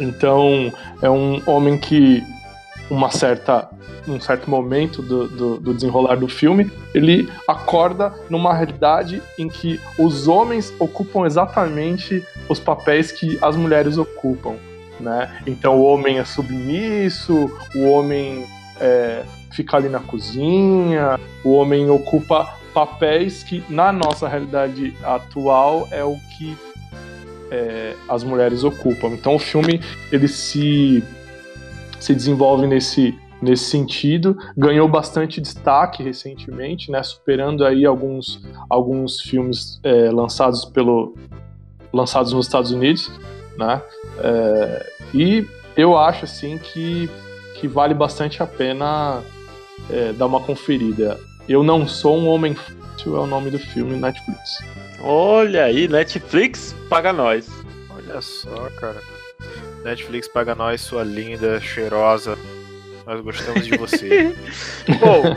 Então, 0.00 0.72
é 1.00 1.10
um 1.10 1.40
homem 1.46 1.78
que 1.78 2.22
uma 2.92 3.10
certa 3.10 3.70
num 4.06 4.20
certo 4.20 4.50
momento 4.50 5.00
do, 5.00 5.28
do, 5.28 5.56
do, 5.58 5.74
desenrolar 5.74 6.16
do 6.16 6.28
filme, 6.28 6.70
ele 6.92 7.26
acorda 7.48 8.12
numa 8.28 8.52
realidade 8.52 9.22
em 9.38 9.48
que 9.48 9.80
os 9.98 10.28
homens 10.28 10.74
ocupam 10.78 11.24
exatamente 11.24 12.22
os 12.48 12.60
papéis 12.60 13.10
que 13.10 13.38
as 13.40 13.56
mulheres 13.56 13.96
ocupam. 13.96 14.56
Né? 15.00 15.40
Então 15.46 15.78
o 15.80 15.84
homem 15.84 16.18
é 16.18 16.24
submisso, 16.24 17.50
o 17.74 17.88
homem 17.88 18.44
é, 18.78 19.22
fica 19.52 19.78
ali 19.78 19.88
na 19.88 20.00
cozinha, 20.00 21.18
o 21.42 21.52
homem 21.52 21.88
ocupa 21.88 22.58
papéis 22.74 23.42
que 23.42 23.64
na 23.70 23.90
nossa 23.90 24.28
realidade 24.28 24.94
atual 25.02 25.88
é 25.90 26.04
o 26.04 26.16
que 26.36 26.56
é, 27.50 27.94
as 28.06 28.22
mulheres 28.22 28.64
ocupam. 28.64 29.08
Então 29.08 29.36
o 29.36 29.38
filme 29.38 29.80
ele 30.10 30.28
se 30.28 31.02
se 32.02 32.14
desenvolve 32.14 32.66
nesse, 32.66 33.16
nesse 33.40 33.64
sentido. 33.64 34.36
Ganhou 34.56 34.88
bastante 34.88 35.40
destaque 35.40 36.02
recentemente, 36.02 36.90
né, 36.90 37.02
superando 37.02 37.64
aí 37.64 37.86
alguns, 37.86 38.42
alguns 38.68 39.20
filmes 39.20 39.80
é, 39.82 40.10
lançados, 40.10 40.64
pelo, 40.64 41.14
lançados 41.92 42.32
nos 42.32 42.46
Estados 42.46 42.72
Unidos. 42.72 43.10
Né, 43.56 43.80
é, 44.18 44.86
e 45.14 45.46
eu 45.76 45.96
acho 45.96 46.24
assim 46.24 46.58
que, 46.58 47.08
que 47.60 47.68
vale 47.68 47.94
bastante 47.94 48.42
a 48.42 48.46
pena 48.46 49.22
é, 49.88 50.12
dar 50.12 50.26
uma 50.26 50.40
conferida. 50.40 51.18
Eu 51.48 51.62
não 51.62 51.86
sou 51.86 52.18
um 52.18 52.28
homem 52.28 52.54
fácil 52.54 53.16
é 53.16 53.20
o 53.20 53.26
nome 53.26 53.50
do 53.50 53.58
filme 53.58 53.96
Netflix. 53.96 54.58
Olha 55.00 55.64
aí, 55.64 55.88
Netflix 55.88 56.74
paga 56.88 57.12
nós. 57.12 57.48
Olha 57.90 58.20
só, 58.20 58.70
cara. 58.78 59.00
Netflix 59.84 60.28
paga 60.28 60.54
nós, 60.54 60.80
sua 60.80 61.02
linda, 61.02 61.60
cheirosa. 61.60 62.38
Nós 63.06 63.20
gostamos 63.20 63.64
de 63.64 63.76
você. 63.76 64.34
Bom, 65.00 65.36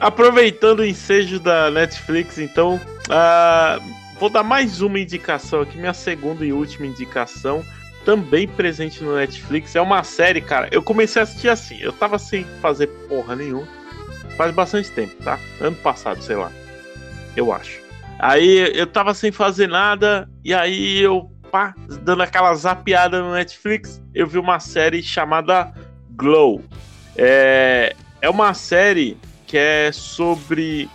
aproveitando 0.00 0.80
o 0.80 0.84
ensejo 0.84 1.38
da 1.38 1.70
Netflix, 1.70 2.38
então, 2.38 2.76
uh, 2.76 4.18
vou 4.18 4.28
dar 4.28 4.42
mais 4.42 4.80
uma 4.80 4.98
indicação 4.98 5.62
aqui, 5.62 5.78
minha 5.78 5.94
segunda 5.94 6.44
e 6.44 6.52
última 6.52 6.86
indicação, 6.86 7.64
também 8.04 8.48
presente 8.48 9.02
no 9.04 9.14
Netflix. 9.14 9.76
É 9.76 9.80
uma 9.80 10.02
série, 10.02 10.40
cara. 10.40 10.68
Eu 10.72 10.82
comecei 10.82 11.20
a 11.20 11.22
assistir 11.22 11.48
assim, 11.48 11.78
eu 11.80 11.92
tava 11.92 12.18
sem 12.18 12.44
fazer 12.60 12.88
porra 13.08 13.36
nenhuma. 13.36 13.68
Faz 14.36 14.52
bastante 14.54 14.90
tempo, 14.90 15.14
tá? 15.22 15.38
Ano 15.60 15.76
passado, 15.76 16.22
sei 16.22 16.36
lá. 16.36 16.50
Eu 17.36 17.52
acho. 17.52 17.80
Aí 18.18 18.72
eu 18.76 18.86
tava 18.86 19.14
sem 19.14 19.30
fazer 19.30 19.68
nada, 19.68 20.28
e 20.44 20.52
aí 20.52 21.00
eu 21.00 21.30
pá, 21.50 21.74
dando 22.02 22.22
aquela 22.22 22.54
zapiada 22.54 23.22
no 23.22 23.32
Netflix, 23.32 24.00
eu 24.14 24.26
vi 24.26 24.38
uma 24.38 24.60
série 24.60 25.02
chamada 25.02 25.72
Glow. 26.10 26.62
É, 27.16 27.94
é 28.20 28.30
uma 28.30 28.54
série 28.54 29.16
que 29.46 29.56
é 29.56 29.90
sobre 29.92 30.88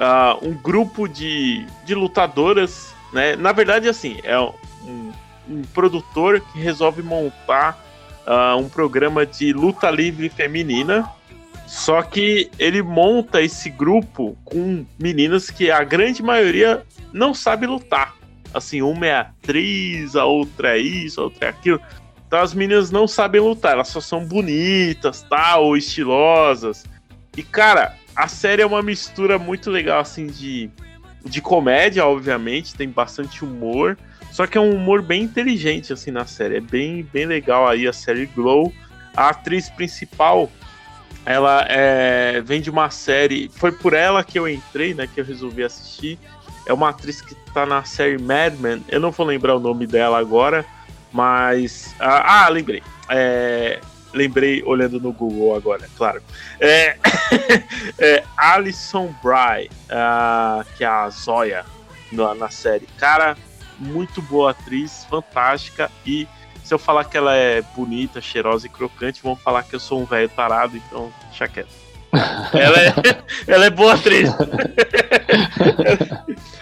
uh, 0.00 0.46
um 0.46 0.54
grupo 0.54 1.08
de, 1.08 1.66
de 1.84 1.94
lutadoras, 1.94 2.94
né? 3.12 3.36
Na 3.36 3.52
verdade, 3.52 3.88
assim, 3.88 4.18
é 4.22 4.38
um, 4.38 5.12
um 5.48 5.62
produtor 5.74 6.40
que 6.40 6.60
resolve 6.60 7.02
montar 7.02 7.78
uh, 8.26 8.56
um 8.56 8.68
programa 8.68 9.26
de 9.26 9.52
luta 9.52 9.90
livre 9.90 10.28
feminina. 10.28 11.10
Só 11.66 12.00
que 12.00 12.50
ele 12.58 12.80
monta 12.82 13.42
esse 13.42 13.68
grupo 13.68 14.38
com 14.42 14.86
meninas 14.98 15.50
que 15.50 15.70
a 15.70 15.84
grande 15.84 16.22
maioria 16.22 16.82
não 17.12 17.34
sabe 17.34 17.66
lutar 17.66 18.17
assim, 18.52 18.82
uma 18.82 19.06
é 19.06 19.14
atriz, 19.14 20.16
a 20.16 20.24
outra 20.24 20.76
é 20.76 20.80
isso, 20.80 21.20
a 21.20 21.24
outra 21.24 21.46
é 21.46 21.48
aquilo. 21.50 21.80
Então 22.26 22.40
as 22.40 22.52
meninas 22.52 22.90
não 22.90 23.08
sabem 23.08 23.40
lutar, 23.40 23.72
elas 23.72 23.88
só 23.88 24.00
são 24.00 24.24
bonitas, 24.24 25.22
tal, 25.22 25.64
ou 25.64 25.76
estilosas. 25.76 26.84
E 27.36 27.42
cara, 27.42 27.94
a 28.14 28.28
série 28.28 28.62
é 28.62 28.66
uma 28.66 28.82
mistura 28.82 29.38
muito 29.38 29.70
legal 29.70 30.00
assim 30.00 30.26
de 30.26 30.70
de 31.24 31.42
comédia, 31.42 32.06
obviamente, 32.06 32.74
tem 32.74 32.88
bastante 32.88 33.44
humor, 33.44 33.98
só 34.30 34.46
que 34.46 34.56
é 34.56 34.60
um 34.60 34.74
humor 34.74 35.02
bem 35.02 35.22
inteligente 35.22 35.92
assim 35.92 36.10
na 36.10 36.24
série. 36.26 36.56
É 36.56 36.60
bem 36.60 37.02
bem 37.12 37.26
legal 37.26 37.66
aí 37.68 37.86
a 37.86 37.92
série 37.92 38.26
Glow. 38.26 38.72
A 39.16 39.30
atriz 39.30 39.68
principal, 39.68 40.50
ela 41.26 41.66
é, 41.68 42.40
vem 42.40 42.60
de 42.60 42.70
uma 42.70 42.88
série, 42.88 43.50
foi 43.52 43.72
por 43.72 43.92
ela 43.92 44.22
que 44.22 44.38
eu 44.38 44.48
entrei, 44.48 44.94
né, 44.94 45.08
que 45.12 45.20
eu 45.20 45.24
resolvi 45.24 45.64
assistir 45.64 46.18
é 46.68 46.72
uma 46.72 46.90
atriz 46.90 47.20
que 47.20 47.34
tá 47.52 47.66
na 47.66 47.82
série 47.82 48.18
Mad 48.18 48.54
Men. 48.60 48.84
Eu 48.88 49.00
não 49.00 49.10
vou 49.10 49.26
lembrar 49.26 49.56
o 49.56 49.60
nome 49.60 49.86
dela 49.86 50.18
agora, 50.18 50.64
mas. 51.10 51.94
Ah, 51.98 52.44
ah 52.44 52.48
lembrei. 52.48 52.82
É, 53.08 53.80
lembrei 54.12 54.62
olhando 54.62 55.00
no 55.00 55.10
Google 55.12 55.56
agora, 55.56 55.88
claro. 55.96 56.22
É, 56.60 56.98
é 57.98 58.22
Alison 58.36 59.14
Bry, 59.22 59.70
uh, 59.88 60.64
que 60.76 60.84
é 60.84 60.86
a 60.86 61.08
Zoya 61.08 61.64
na, 62.12 62.34
na 62.34 62.50
série. 62.50 62.86
Cara, 62.98 63.34
muito 63.78 64.20
boa 64.20 64.50
atriz, 64.50 65.06
fantástica. 65.08 65.90
E 66.04 66.28
se 66.62 66.74
eu 66.74 66.78
falar 66.78 67.04
que 67.04 67.16
ela 67.16 67.34
é 67.34 67.62
bonita, 67.74 68.20
cheirosa 68.20 68.66
e 68.66 68.70
crocante, 68.70 69.22
vão 69.22 69.34
falar 69.34 69.62
que 69.62 69.74
eu 69.74 69.80
sou 69.80 70.02
um 70.02 70.04
velho 70.04 70.28
tarado, 70.28 70.76
então 70.76 71.10
deixa 71.30 71.48
quieto 71.48 71.88
ela, 72.52 72.78
é, 72.80 72.94
ela 73.46 73.66
é 73.66 73.70
boa 73.70 73.94
atriz. 73.94 74.30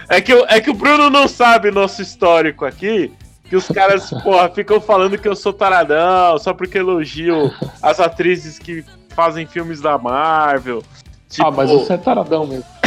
É 0.09 0.21
que, 0.21 0.33
é 0.33 0.61
que 0.61 0.71
o 0.71 0.75
Bruno 0.75 1.11
não 1.11 1.27
sabe 1.27 1.71
nosso 1.71 2.01
histórico 2.03 2.65
aqui. 2.65 3.13
Que 3.45 3.57
os 3.57 3.67
caras, 3.69 4.11
porra, 4.23 4.49
ficam 4.49 4.81
falando 4.81 5.19
que 5.19 5.29
eu 5.29 5.37
sou 5.37 5.53
taradão 5.53 6.39
só 6.39 6.55
porque 6.55 6.79
elogio 6.79 7.53
as 7.83 8.01
atrizes 8.01 8.59
que 8.59 8.85
fazem 9.15 9.47
filmes 9.47 9.81
da 9.81 9.97
Marvel. 9.99 10.83
Tipo... 11.29 11.49
Ah, 11.49 11.51
mas 11.51 11.71
você 11.71 11.95
é 11.95 11.97
taradão 11.97 12.47
mesmo. 12.47 12.65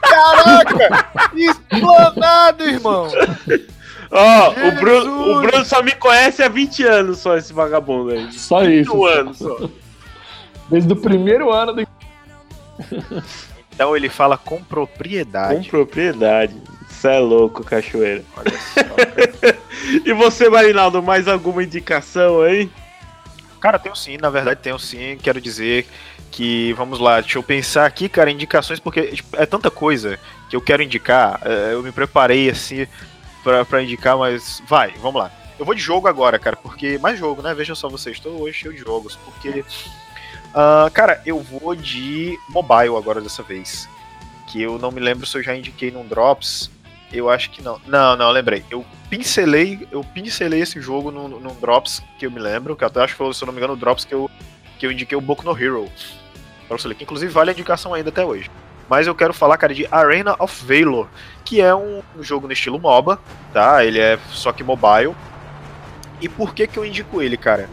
Caraca! 0.00 1.10
Explanado, 1.34 2.64
irmão! 2.64 3.08
Ó, 4.10 4.48
oh, 4.48 4.68
o 4.68 4.72
Bruno, 4.72 5.32
o 5.32 5.42
Bruno 5.42 5.64
só 5.64 5.82
me 5.82 5.92
conhece 5.92 6.42
há 6.42 6.48
20 6.48 6.84
anos, 6.84 7.18
só 7.18 7.36
esse 7.36 7.52
vagabundo 7.52 8.12
aí. 8.12 8.32
Só 8.32 8.62
isso. 8.64 9.04
anos 9.04 9.38
só. 9.38 9.68
Desde 10.70 10.92
o 10.92 10.96
primeiro 10.96 11.52
ano 11.52 11.74
do. 11.74 11.86
Então 13.76 13.94
ele 13.94 14.08
fala 14.08 14.38
com 14.38 14.64
propriedade. 14.64 15.64
Com 15.64 15.64
propriedade. 15.64 16.56
Isso 16.88 17.06
é 17.06 17.18
louco, 17.18 17.62
cachoeira. 17.62 18.24
Olha 18.34 18.50
só. 18.50 19.52
e 20.02 20.12
você, 20.14 20.48
Marinaldo, 20.48 21.02
mais 21.02 21.28
alguma 21.28 21.62
indicação 21.62 22.40
aí? 22.40 22.70
Cara, 23.60 23.78
tenho 23.78 23.94
sim, 23.94 24.16
na 24.16 24.30
verdade 24.30 24.60
tenho 24.62 24.78
sim. 24.78 25.18
Quero 25.22 25.42
dizer 25.42 25.86
que, 26.30 26.72
vamos 26.72 26.98
lá, 26.98 27.20
deixa 27.20 27.36
eu 27.36 27.42
pensar 27.42 27.84
aqui, 27.84 28.08
cara, 28.08 28.30
indicações, 28.30 28.80
porque 28.80 29.08
tipo, 29.08 29.36
é 29.36 29.44
tanta 29.44 29.70
coisa 29.70 30.18
que 30.48 30.56
eu 30.56 30.60
quero 30.62 30.82
indicar. 30.82 31.38
É, 31.44 31.74
eu 31.74 31.82
me 31.82 31.92
preparei 31.92 32.48
assim 32.48 32.86
pra, 33.44 33.62
pra 33.62 33.82
indicar, 33.82 34.16
mas 34.16 34.62
vai, 34.66 34.92
vamos 35.02 35.20
lá. 35.20 35.30
Eu 35.58 35.66
vou 35.66 35.74
de 35.74 35.82
jogo 35.82 36.08
agora, 36.08 36.38
cara, 36.38 36.56
porque. 36.56 36.96
Mais 36.96 37.18
jogo, 37.18 37.42
né? 37.42 37.52
Veja 37.52 37.74
só 37.74 37.90
vocês, 37.90 38.16
estou 38.16 38.40
hoje 38.40 38.56
cheio 38.56 38.72
de 38.72 38.80
jogos, 38.80 39.16
porque 39.16 39.62
Uh, 40.56 40.90
cara, 40.90 41.20
eu 41.26 41.38
vou 41.38 41.74
de 41.74 42.38
mobile 42.48 42.96
agora 42.96 43.20
dessa 43.20 43.42
vez. 43.42 43.86
Que 44.46 44.62
eu 44.62 44.78
não 44.78 44.90
me 44.90 45.00
lembro 45.00 45.26
se 45.26 45.36
eu 45.36 45.42
já 45.42 45.54
indiquei 45.54 45.90
num 45.90 46.06
Drops. 46.06 46.70
Eu 47.12 47.28
acho 47.28 47.50
que 47.50 47.60
não. 47.60 47.78
Não, 47.86 48.16
não, 48.16 48.30
lembrei. 48.30 48.64
Eu 48.70 48.82
pincelei, 49.10 49.86
eu 49.92 50.02
pincelei 50.02 50.62
esse 50.62 50.80
jogo 50.80 51.10
num, 51.10 51.28
num 51.28 51.54
Drops 51.56 52.02
que 52.18 52.24
eu 52.24 52.30
me 52.30 52.40
lembro, 52.40 52.74
que 52.74 52.84
até 52.84 53.02
acho 53.02 53.12
que 53.12 53.18
foi, 53.18 53.34
se 53.34 53.42
eu 53.42 53.46
não 53.46 53.52
me 53.52 53.58
engano, 53.58 53.74
o 53.74 53.76
Drops 53.76 54.06
que 54.06 54.14
eu, 54.14 54.30
que 54.78 54.86
eu 54.86 54.92
indiquei 54.92 55.16
o 55.16 55.20
Boku 55.20 55.44
no 55.44 55.56
Hero. 55.56 55.90
Você 56.70 56.94
que 56.94 57.04
inclusive 57.04 57.30
vale 57.30 57.50
a 57.50 57.52
indicação 57.52 57.92
ainda 57.92 58.08
até 58.08 58.24
hoje. 58.24 58.50
Mas 58.88 59.06
eu 59.06 59.14
quero 59.14 59.34
falar, 59.34 59.58
cara, 59.58 59.74
de 59.74 59.86
Arena 59.90 60.36
of 60.38 60.64
Valor, 60.64 61.08
que 61.44 61.60
é 61.60 61.74
um, 61.74 62.02
um 62.16 62.22
jogo 62.22 62.46
no 62.46 62.52
estilo 62.52 62.78
MOBA, 62.78 63.18
tá? 63.52 63.84
Ele 63.84 63.98
é 63.98 64.18
só 64.30 64.52
que 64.52 64.64
mobile. 64.64 65.14
E 66.20 66.28
por 66.28 66.54
que 66.54 66.66
que 66.66 66.78
eu 66.78 66.84
indico 66.84 67.20
ele, 67.20 67.36
cara? 67.36 67.68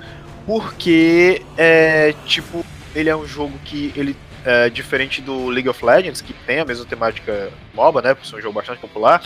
Porque, 0.45 1.41
é, 1.57 2.13
tipo, 2.25 2.65
ele 2.95 3.09
é 3.09 3.15
um 3.15 3.25
jogo 3.25 3.57
que 3.65 3.93
ele 3.95 4.15
é 4.45 4.69
diferente 4.69 5.21
do 5.21 5.47
League 5.47 5.69
of 5.69 5.83
Legends, 5.83 6.21
que 6.21 6.33
tem 6.33 6.59
a 6.59 6.65
mesma 6.65 6.85
temática 6.85 7.51
MOBA, 7.73 8.01
né, 8.01 8.13
por 8.13 8.25
ser 8.25 8.35
um 8.35 8.41
jogo 8.41 8.53
bastante 8.53 8.79
popular. 8.79 9.23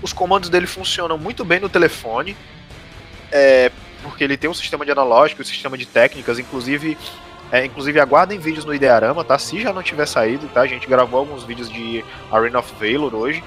Os 0.00 0.12
comandos 0.12 0.48
dele 0.48 0.66
funcionam 0.66 1.18
muito 1.18 1.44
bem 1.44 1.58
no 1.58 1.68
telefone, 1.68 2.36
é, 3.32 3.70
porque 4.02 4.22
ele 4.22 4.36
tem 4.36 4.48
um 4.48 4.54
sistema 4.54 4.84
de 4.84 4.92
analógico, 4.92 5.42
um 5.42 5.44
sistema 5.44 5.76
de 5.76 5.86
técnicas, 5.86 6.38
inclusive 6.38 6.96
é, 7.50 7.64
inclusive 7.64 8.00
aguardem 8.00 8.38
vídeos 8.38 8.64
no 8.64 8.74
Idearama, 8.74 9.22
tá? 9.22 9.38
Se 9.38 9.60
já 9.60 9.72
não 9.72 9.82
tiver 9.82 10.06
saído, 10.06 10.48
tá? 10.48 10.62
A 10.62 10.66
gente 10.66 10.86
gravou 10.88 11.20
alguns 11.20 11.44
vídeos 11.44 11.70
de 11.70 12.04
Arena 12.30 12.58
of 12.58 12.72
Valor 12.74 13.14
hoje. 13.14 13.42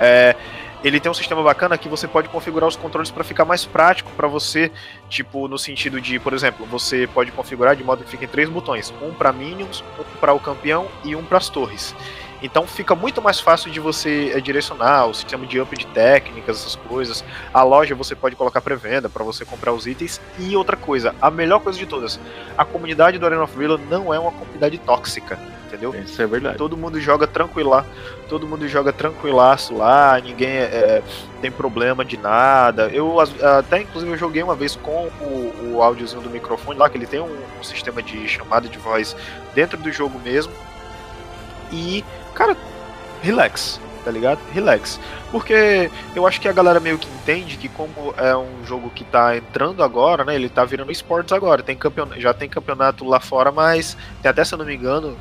É, 0.00 0.34
ele 0.82 1.00
tem 1.00 1.10
um 1.10 1.14
sistema 1.14 1.42
bacana 1.42 1.76
que 1.76 1.88
você 1.88 2.06
pode 2.06 2.28
configurar 2.28 2.68
os 2.68 2.76
controles 2.76 3.10
para 3.10 3.24
ficar 3.24 3.44
mais 3.44 3.64
prático 3.64 4.10
para 4.12 4.28
você, 4.28 4.70
tipo 5.08 5.48
no 5.48 5.58
sentido 5.58 6.00
de, 6.00 6.18
por 6.18 6.32
exemplo, 6.32 6.66
você 6.66 7.06
pode 7.06 7.32
configurar 7.32 7.74
de 7.74 7.84
modo 7.84 8.04
que 8.04 8.10
fiquem 8.10 8.28
três 8.28 8.48
botões, 8.48 8.92
um 9.02 9.12
para 9.12 9.32
minions, 9.32 9.82
um 9.98 10.04
para 10.18 10.32
o 10.32 10.40
campeão 10.40 10.86
e 11.04 11.16
um 11.16 11.24
para 11.24 11.38
as 11.38 11.48
torres. 11.48 11.94
Então 12.42 12.66
fica 12.66 12.94
muito 12.94 13.20
mais 13.20 13.40
fácil 13.40 13.70
de 13.70 13.80
você 13.80 14.32
é, 14.34 14.40
direcionar 14.40 15.06
o 15.06 15.14
sistema 15.14 15.44
de 15.44 15.60
up 15.60 15.76
de 15.76 15.86
técnicas, 15.86 16.60
essas 16.60 16.76
coisas. 16.76 17.24
A 17.52 17.62
loja 17.62 17.94
você 17.94 18.14
pode 18.14 18.36
colocar 18.36 18.60
pré-venda 18.60 19.08
para 19.08 19.24
você 19.24 19.44
comprar 19.44 19.72
os 19.72 19.86
itens. 19.86 20.20
E 20.38 20.54
outra 20.56 20.76
coisa, 20.76 21.14
a 21.20 21.30
melhor 21.30 21.60
coisa 21.60 21.78
de 21.78 21.86
todas, 21.86 22.20
a 22.56 22.64
comunidade 22.64 23.18
do 23.18 23.26
Arena 23.26 23.42
of 23.42 23.56
Valor 23.56 23.80
não 23.90 24.14
é 24.14 24.18
uma 24.18 24.30
comunidade 24.30 24.78
tóxica, 24.78 25.38
entendeu? 25.68 25.94
Isso 25.94 26.20
é 26.20 26.26
verdade. 26.26 26.56
Todo 26.56 26.76
mundo 26.76 27.00
joga 27.00 27.26
tranquila, 27.26 27.86
todo 28.28 28.46
mundo 28.46 28.66
joga 28.66 28.92
tranquilaço 28.92 29.74
lá, 29.74 30.18
ninguém 30.20 30.48
é, 30.48 31.02
tem 31.40 31.50
problema 31.50 32.04
de 32.04 32.16
nada. 32.16 32.88
Eu 32.88 33.18
até 33.20 33.82
inclusive 33.82 34.12
eu 34.12 34.18
joguei 34.18 34.42
uma 34.42 34.54
vez 34.54 34.74
com 34.74 35.08
o, 35.20 35.74
o 35.74 35.82
áudiozinho 35.82 36.22
do 36.22 36.30
microfone 36.30 36.78
lá, 36.78 36.88
que 36.88 36.96
ele 36.96 37.06
tem 37.06 37.20
um, 37.20 37.38
um 37.58 37.62
sistema 37.62 38.02
de 38.02 38.26
chamada 38.26 38.68
de 38.68 38.78
voz 38.78 39.14
dentro 39.54 39.78
do 39.78 39.92
jogo 39.92 40.18
mesmo. 40.18 40.52
E 41.70 42.04
cara, 42.34 42.56
relax, 43.22 43.80
tá 44.04 44.10
ligado? 44.10 44.40
Relax. 44.52 44.98
Porque 45.30 45.90
eu 46.16 46.26
acho 46.26 46.40
que 46.40 46.48
a 46.48 46.52
galera 46.52 46.80
meio 46.80 46.98
que 46.98 47.08
entende 47.08 47.58
que 47.58 47.68
como 47.68 48.14
é 48.16 48.34
um 48.34 48.64
jogo 48.64 48.90
que 48.90 49.04
tá 49.04 49.36
entrando 49.36 49.82
agora, 49.82 50.24
né? 50.24 50.34
Ele 50.34 50.48
tá 50.48 50.64
virando 50.64 50.90
esportes 50.90 51.32
agora. 51.32 51.62
Tem 51.62 51.76
campeonato, 51.76 52.18
já 52.20 52.32
tem 52.32 52.48
campeonato 52.48 53.04
lá 53.04 53.20
fora, 53.20 53.52
mas 53.52 53.96
tem 54.22 54.30
até, 54.30 54.42
se 54.44 54.54
eu 54.54 54.58
não 54.58 54.64
me 54.64 54.74
engano, 54.74 55.16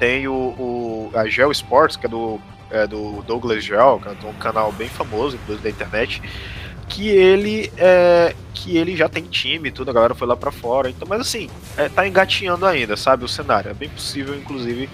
tem 0.00 0.26
o, 0.26 0.32
o 0.32 1.10
a 1.14 1.28
Geo 1.28 1.52
Sports, 1.52 1.96
que 1.96 2.06
é 2.06 2.08
do, 2.08 2.40
é 2.70 2.86
do 2.86 3.22
Douglas 3.22 3.62
Gel, 3.62 4.00
que 4.02 4.26
é 4.26 4.28
um 4.28 4.34
canal 4.34 4.72
bem 4.72 4.88
famoso, 4.88 5.36
inclusive 5.36 5.62
da 5.62 5.70
internet, 5.70 6.22
que 6.88 7.08
ele 7.08 7.70
é, 7.76 8.34
que 8.54 8.76
ele 8.76 8.96
já 8.96 9.08
tem 9.08 9.24
time 9.24 9.70
tudo, 9.70 9.90
a 9.90 9.94
galera 9.94 10.14
foi 10.14 10.26
lá 10.26 10.34
para 10.34 10.50
fora. 10.50 10.88
Então, 10.88 11.06
mas 11.06 11.20
assim, 11.20 11.48
é, 11.76 11.88
tá 11.88 12.08
engatinhando 12.08 12.64
ainda, 12.64 12.96
sabe, 12.96 13.24
o 13.24 13.28
cenário. 13.28 13.70
É 13.70 13.74
bem 13.74 13.90
possível, 13.90 14.34
inclusive, 14.34 14.88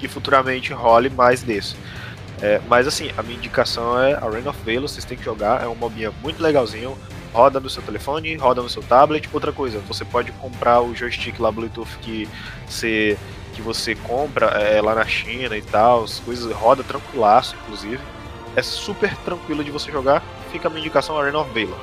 que 0.00 0.08
futuramente 0.08 0.72
role 0.72 1.08
mais 1.08 1.42
desse. 1.42 1.76
É, 2.42 2.60
mas 2.68 2.86
assim, 2.86 3.10
a 3.16 3.22
minha 3.22 3.38
indicação 3.38 3.98
é 3.98 4.14
a 4.14 4.28
Ring 4.28 4.46
of 4.46 4.58
Valor, 4.64 4.88
vocês 4.88 5.04
têm 5.04 5.16
que 5.16 5.24
jogar, 5.24 5.62
é 5.62 5.68
um 5.68 5.74
mobinha 5.74 6.12
muito 6.22 6.42
legalzinho, 6.42 6.98
roda 7.32 7.60
no 7.60 7.70
seu 7.70 7.82
telefone, 7.82 8.34
roda 8.36 8.60
no 8.60 8.68
seu 8.68 8.82
tablet. 8.82 9.28
Outra 9.32 9.52
coisa, 9.52 9.78
você 9.86 10.04
pode 10.04 10.32
comprar 10.32 10.80
o 10.82 10.94
joystick 10.94 11.38
lá 11.38 11.50
Bluetooth 11.50 11.96
que 12.02 12.28
você, 12.68 13.16
que 13.56 13.62
você 13.62 13.94
compra 13.94 14.48
é, 14.48 14.82
lá 14.82 14.94
na 14.94 15.06
China 15.06 15.56
e 15.56 15.62
tal, 15.62 16.04
as 16.04 16.20
coisas 16.20 16.52
roda 16.52 16.84
tranquilaço, 16.84 17.56
inclusive. 17.62 17.98
É 18.54 18.62
super 18.62 19.16
tranquilo 19.18 19.64
de 19.64 19.70
você 19.70 19.90
jogar. 19.90 20.22
Fica 20.52 20.68
a 20.68 20.70
minha 20.70 20.80
indicação 20.80 21.18
a 21.18 21.24
Ring 21.24 21.34
of 21.34 21.50
Valor. 21.50 21.80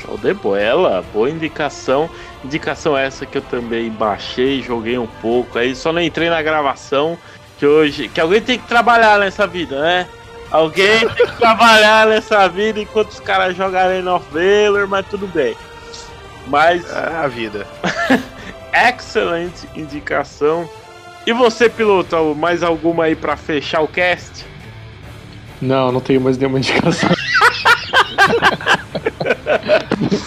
Show 0.00 0.16
de 0.16 0.32
bola, 0.32 1.04
boa 1.12 1.28
indicação. 1.28 2.08
Indicação 2.42 2.96
essa 2.96 3.26
que 3.26 3.36
eu 3.36 3.42
também 3.42 3.90
baixei, 3.90 4.62
joguei 4.62 4.96
um 4.96 5.06
pouco, 5.06 5.58
aí 5.58 5.76
só 5.76 5.92
não 5.92 6.00
entrei 6.00 6.30
na 6.30 6.40
gravação 6.40 7.18
que 7.58 7.66
hoje. 7.66 8.08
Que 8.08 8.20
alguém 8.20 8.40
tem 8.40 8.58
que 8.58 8.66
trabalhar 8.66 9.18
nessa 9.18 9.46
vida, 9.46 9.78
né? 9.78 10.08
Alguém 10.50 11.00
tem 11.14 11.26
que 11.26 11.36
trabalhar 11.36 12.06
nessa 12.06 12.48
vida 12.48 12.80
enquanto 12.80 13.10
os 13.10 13.20
caras 13.20 13.54
jogarem 13.54 14.00
no 14.00 14.18
Valor, 14.18 14.86
mas 14.88 15.06
tudo 15.06 15.26
bem. 15.26 15.54
Mas. 16.46 16.90
É 16.90 17.16
a 17.16 17.28
vida. 17.28 17.66
excelente 18.72 19.68
indicação. 19.76 20.68
E 21.26 21.32
você, 21.32 21.68
piloto, 21.68 22.34
mais 22.34 22.62
alguma 22.62 23.04
aí 23.04 23.14
para 23.14 23.36
fechar 23.36 23.82
o 23.82 23.88
cast? 23.88 24.46
Não, 25.60 25.92
não 25.92 26.00
tenho 26.00 26.20
mais 26.20 26.38
nenhuma 26.38 26.58
indicação. 26.58 27.10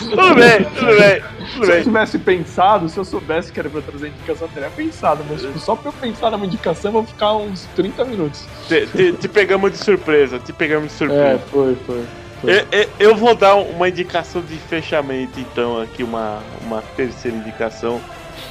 tudo 0.09 0.35
bem, 0.35 0.63
tudo 0.75 0.85
bem. 0.85 1.23
se 1.65 1.71
eu 1.71 1.83
tivesse 1.83 2.19
pensado, 2.19 2.87
se 2.87 2.97
eu 2.97 3.05
soubesse 3.05 3.51
que 3.51 3.59
era 3.59 3.69
pra 3.69 3.81
trazer 3.81 4.09
indicação, 4.09 4.47
eu 4.47 4.53
teria 4.53 4.69
pensado. 4.69 5.25
Mas 5.27 5.41
tipo, 5.41 5.57
só 5.59 5.75
pra 5.75 5.89
eu 5.89 5.93
pensar 5.93 6.29
numa 6.29 6.45
indicação, 6.45 6.89
eu 6.89 6.93
vou 6.93 7.05
ficar 7.05 7.33
uns 7.33 7.65
30 7.75 8.05
minutos. 8.05 8.45
Te, 8.67 8.85
te, 8.87 9.13
te 9.13 9.27
pegamos 9.27 9.71
de 9.71 9.77
surpresa, 9.77 10.37
te 10.37 10.53
pegamos 10.53 10.91
de 10.91 10.97
surpresa. 10.97 11.23
É, 11.23 11.39
foi, 11.49 11.75
foi. 11.87 12.03
foi. 12.41 12.51
Eu, 12.51 12.67
eu, 12.71 12.89
eu, 12.99 13.15
vou 13.15 13.33
dar 13.33 13.55
uma 13.55 13.89
indicação 13.89 14.41
de 14.41 14.57
fechamento, 14.57 15.39
então, 15.39 15.81
aqui, 15.81 16.03
uma, 16.03 16.43
uma 16.61 16.81
terceira 16.95 17.35
indicação. 17.35 17.99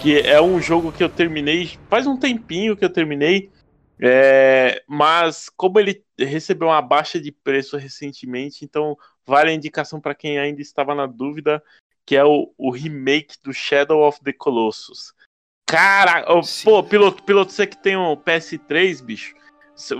Que 0.02 0.18
é 0.20 0.40
um 0.40 0.60
jogo 0.60 0.92
que 0.92 1.02
eu 1.02 1.08
terminei 1.08 1.78
faz 1.88 2.06
um 2.06 2.16
tempinho 2.16 2.76
que 2.76 2.84
eu 2.84 2.90
terminei. 2.90 3.50
É, 4.00 4.82
mas 4.88 5.48
como 5.48 5.78
ele 5.78 6.02
recebeu 6.18 6.68
uma 6.68 6.82
baixa 6.82 7.20
de 7.20 7.30
preço 7.30 7.76
recentemente, 7.76 8.64
então 8.64 8.96
vale 9.24 9.50
a 9.50 9.54
indicação 9.54 10.00
para 10.00 10.14
quem 10.14 10.38
ainda 10.38 10.60
estava 10.60 10.92
na 10.92 11.06
dúvida 11.06 11.62
que 12.04 12.16
é 12.16 12.24
o, 12.24 12.52
o 12.58 12.70
remake 12.70 13.36
do 13.42 13.52
Shadow 13.52 14.06
of 14.06 14.20
the 14.22 14.32
Colossus. 14.32 15.14
Cara, 15.66 16.24
oh, 16.28 16.42
pô, 16.64 16.82
piloto, 16.82 17.22
piloto, 17.22 17.52
você 17.52 17.66
que 17.66 17.76
tem 17.76 17.96
um 17.96 18.16
PS3, 18.16 19.02
bicho, 19.02 19.34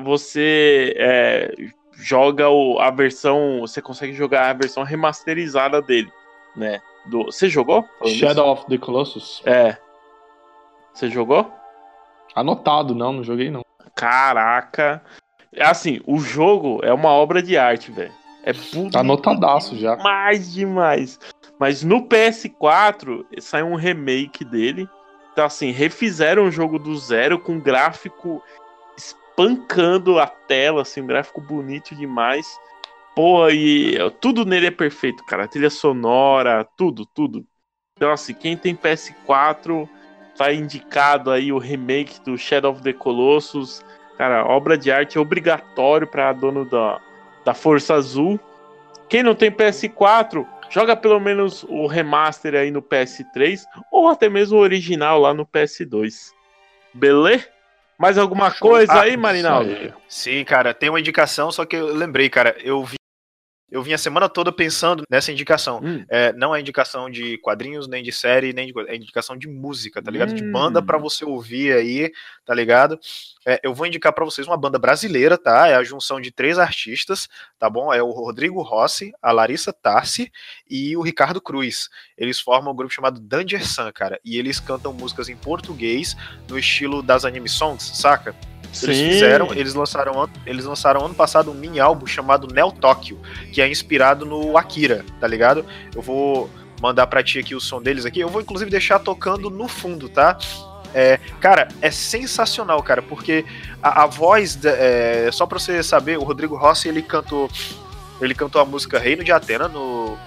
você 0.03 0.95
é, 0.99 1.55
joga 1.95 2.49
o, 2.49 2.79
a 2.79 2.91
versão, 2.91 3.61
você 3.61 3.81
consegue 3.81 4.13
jogar 4.13 4.51
a 4.51 4.53
versão 4.53 4.83
remasterizada 4.83 5.81
dele, 5.81 6.13
né? 6.57 6.81
Do, 7.07 7.25
você 7.25 7.49
jogou? 7.49 7.89
Shadow 8.07 8.53
of 8.53 8.67
the 8.67 8.79
Colossus? 8.79 9.43
É. 9.47 9.77
Você 10.93 11.09
jogou? 11.09 11.53
Anotado, 12.35 12.95
não, 12.95 13.13
não 13.13 13.25
joguei 13.25 13.51
não. 13.51 13.65
Caraca. 13.95 15.03
Assim, 15.61 16.01
o 16.07 16.19
jogo 16.19 16.81
é 16.83 16.93
uma 16.93 17.11
obra 17.11 17.43
de 17.43 17.57
arte, 17.57 17.91
velho. 17.91 18.13
É 18.43 18.53
Tá 18.91 19.01
anotadaço 19.01 19.77
já. 19.77 19.97
Mais 19.97 20.53
demais. 20.53 21.19
Mas 21.59 21.83
no 21.83 22.09
PS4 22.09 23.25
saiu 23.39 23.67
um 23.67 23.77
remake 23.77 24.45
dele. 24.45 24.89
Então, 25.33 25.45
assim, 25.45 25.71
refizeram 25.71 26.45
o 26.45 26.51
jogo 26.51 26.79
do 26.79 26.97
zero 26.97 27.39
com 27.39 27.61
gráfico 27.61 28.43
espancando 28.97 30.19
a 30.19 30.27
tela, 30.27 30.83
assim, 30.83 31.01
um 31.01 31.07
gráfico 31.07 31.41
bonito 31.41 31.95
demais. 31.95 32.47
Pô, 33.15 33.49
e 33.49 33.97
tudo 34.21 34.45
nele 34.45 34.67
é 34.67 34.71
perfeito, 34.71 35.25
cara. 35.25 35.45
A 35.45 35.49
trilha 35.49 35.71
sonora, 35.71 36.67
tudo, 36.77 37.07
tudo. 37.07 37.47
Então, 37.97 38.11
assim, 38.11 38.35
quem 38.35 38.57
tem 38.57 38.75
PS4 38.75 39.89
tá 40.37 40.53
indicado 40.53 41.31
aí 41.31 41.53
o 41.53 41.59
remake 41.59 42.21
do 42.21 42.37
Shadow 42.37 42.73
of 42.73 42.83
the 42.83 42.93
Colossus. 42.93 43.85
Cara, 44.17 44.45
obra 44.45 44.77
de 44.77 44.91
arte 44.91 45.19
obrigatório 45.19 46.07
para 46.07 46.33
dono 46.33 46.65
da, 46.65 47.01
da 47.45 47.55
Força 47.55 47.95
Azul. 47.95 48.39
Quem 49.09 49.23
não 49.23 49.35
tem 49.35 49.51
PS4, 49.51 50.47
joga 50.71 50.97
pelo 50.97 51.21
menos 51.21 51.65
o 51.69 51.87
remaster 51.87 52.55
aí 52.55 52.71
no 52.71 52.81
PS3 52.81 53.61
ou 53.91 54.09
até 54.09 54.29
mesmo 54.29 54.59
o 54.59 54.63
original 54.63 55.21
lá 55.21 55.35
no 55.35 55.47
PS2. 55.47 56.31
Beleza? 56.95 57.49
Mais 57.99 58.19
alguma 58.19 58.51
coisa 58.51 58.93
ah, 58.93 59.03
aí, 59.03 59.17
Marinaldo? 59.17 59.95
Sim, 60.09 60.43
cara, 60.45 60.75
tem 60.75 60.89
uma 60.89 60.99
indicação, 60.99 61.53
só 61.53 61.65
que 61.65 61.77
eu 61.77 61.95
lembrei, 61.95 62.29
cara, 62.29 62.57
eu 62.59 62.83
vi 62.83 62.97
eu 63.73 63.83
vim 63.83 63.95
a 63.95 63.99
semana 63.99 64.29
toda 64.29 64.53
pensando 64.53 65.03
nessa 65.09 65.33
indicação. 65.33 65.81
Hum. 65.83 66.05
É, 66.11 66.31
não 66.35 66.55
é 66.55 66.61
indicação 66.61 67.09
de 67.09 67.39
quadrinhos, 67.39 67.89
nem 67.89 68.03
de 68.03 68.13
série, 68.13 68.53
nem 68.53 68.67
de 68.71 68.75
é 68.87 68.95
indicação 68.95 69.35
de 69.35 69.49
música, 69.49 70.03
tá 70.03 70.11
ligado? 70.11 70.33
Hum. 70.33 70.35
De 70.35 70.43
banda 70.43 70.83
para 70.83 70.99
você 70.99 71.25
ouvir 71.25 71.73
aí, 71.73 72.13
tá 72.45 72.55
ligado? 72.55 73.01
É, 73.47 73.59
eu 73.63 73.73
vou 73.73 73.87
indicar 73.87 74.13
para 74.13 74.27
vocês 74.27 74.47
uma 74.47 74.59
banda 74.59 74.79
brasileira, 74.79 75.39
tá? 75.39 75.69
É 75.69 75.75
a 75.75 75.83
junção 75.83 76.21
de 76.21 76.31
três 76.31 76.59
artistas, 76.59 77.31
tá 77.59 77.71
bom? 77.71 77.93
É 77.95 78.03
o 78.03 78.11
Rodrigo 78.11 78.61
Rossi, 78.61 79.11
a 79.23 79.33
Larissa 79.33 79.73
Tarsi 79.73 80.31
e 80.69 80.95
o 80.95 81.01
Ricardo 81.01 81.41
Cruz. 81.41 81.89
Eles 82.19 82.39
formam 82.39 82.75
um 82.75 82.77
grupo 82.77 82.93
chamado 82.93 83.21
Danger 83.21 83.67
Sun, 83.67 83.91
cara. 83.95 84.21
E 84.23 84.39
eles 84.39 84.61
cantam 84.61 84.93
músicas 84.93 85.31
em 85.31 85.37
português 85.37 86.15
no 86.47 86.59
estilo 86.59 87.03
das 87.03 87.25
anime 87.25 87.49
songs, 87.49 87.85
saca? 87.95 88.37
Eles 88.83 88.97
Sim. 88.97 89.09
fizeram, 89.11 89.53
eles 89.53 89.75
lançaram, 89.75 90.29
eles 90.47 90.65
lançaram 90.65 91.05
ano 91.05 91.15
passado 91.15 91.51
um 91.51 91.55
mini 91.55 91.79
álbum 91.79 92.07
chamado 92.07 92.47
Neo 92.53 92.73
Tóquio, 92.73 93.19
que 93.53 93.61
é 93.61 93.69
inspirado 93.69 94.25
no 94.25 94.57
Akira, 94.57 95.05
tá 95.21 95.27
ligado? 95.27 95.65
Eu 95.95 96.01
vou 96.01 96.49
mandar 96.81 97.07
pra 97.07 97.23
ti 97.23 97.39
aqui 97.39 97.55
o 97.55 97.61
som 97.61 97.83
deles 97.83 98.07
aqui. 98.07 98.21
Eu 98.21 98.29
vou 98.29 98.41
inclusive 98.41 98.71
deixar 98.71 98.99
tocando 98.99 99.51
no 99.51 99.69
fundo, 99.69 100.09
tá? 100.09 100.39
É, 100.95 101.19
cara, 101.41 101.69
é 101.81 101.91
sensacional, 101.91 102.83
cara, 102.83 103.01
porque 103.03 103.45
a, 103.83 104.03
a 104.03 104.07
voz, 104.07 104.59
é, 104.65 105.29
só 105.33 105.47
pra 105.47 105.59
você 105.59 105.83
saber, 105.83 106.19
o 106.19 106.23
Rodrigo 106.23 106.55
Rossi 106.57 106.89
ele 106.89 107.01
cantou, 107.03 107.51
ele 108.21 108.35
cantou 108.35 108.61
a 108.61 108.65
música 108.65 108.99
Reino 108.99 109.23
de 109.25 109.33
Atena 109.33 109.69
no 109.69 110.19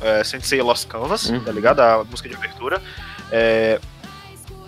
é, 0.00 0.24
Sensei 0.24 0.60
Lost 0.60 0.86
Canvas, 0.88 1.28
Uhum. 1.30 1.40
tá 1.40 1.52
ligado? 1.52 1.80
A 1.80 2.04
música 2.04 2.28
de 2.28 2.34
abertura. 2.34 2.82
É, 3.30 3.80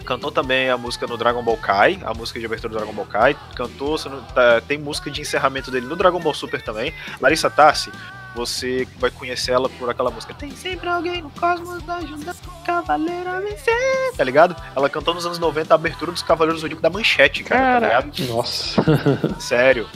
cantou 0.06 0.30
também 0.32 0.70
a 0.70 0.76
música 0.78 1.06
no 1.06 1.16
Dragon 1.16 1.42
Ball 1.42 1.56
Kai, 1.56 1.98
a 2.04 2.14
música 2.14 2.38
de 2.40 2.46
abertura 2.46 2.72
do 2.72 2.76
Dragon 2.78 2.92
Ball 2.94 3.06
Kai. 3.06 3.36
Cantou, 3.54 3.98
não- 4.08 4.22
tá, 4.22 4.60
tem 4.66 4.78
música 4.78 5.10
de 5.10 5.20
encerramento 5.20 5.70
dele 5.70 5.86
no 5.86 5.96
Dragon 5.96 6.20
Ball 6.20 6.32
Super 6.34 6.62
também. 6.62 6.94
Larissa 7.20 7.50
Tassi, 7.50 7.90
você 8.34 8.86
vai 8.98 9.10
conhecer 9.10 9.52
ela 9.52 9.68
por 9.68 9.88
aquela 9.90 10.10
música. 10.10 10.32
Tem 10.34 10.50
sempre 10.50 10.88
alguém 10.88 11.22
no 11.22 11.30
cosmos 11.30 11.86
ajudando 11.88 12.36
o 12.46 12.64
cavaleiro 12.64 13.28
a 13.30 13.40
vencer, 13.40 14.12
tá 14.16 14.22
ligado? 14.24 14.54
Ela 14.74 14.88
cantou 14.90 15.14
nos 15.14 15.26
anos 15.26 15.38
90 15.38 15.72
a 15.72 15.76
abertura 15.76 16.12
dos 16.12 16.22
Cavaleiros 16.22 16.60
do 16.60 16.62
Zodíaco 16.62 16.82
da 16.82 16.90
Manchete, 16.90 17.42
cara, 17.42 17.80
tá 17.80 17.88
Caraca. 18.02 18.24
Nossa. 18.28 18.82
Sério. 19.40 19.88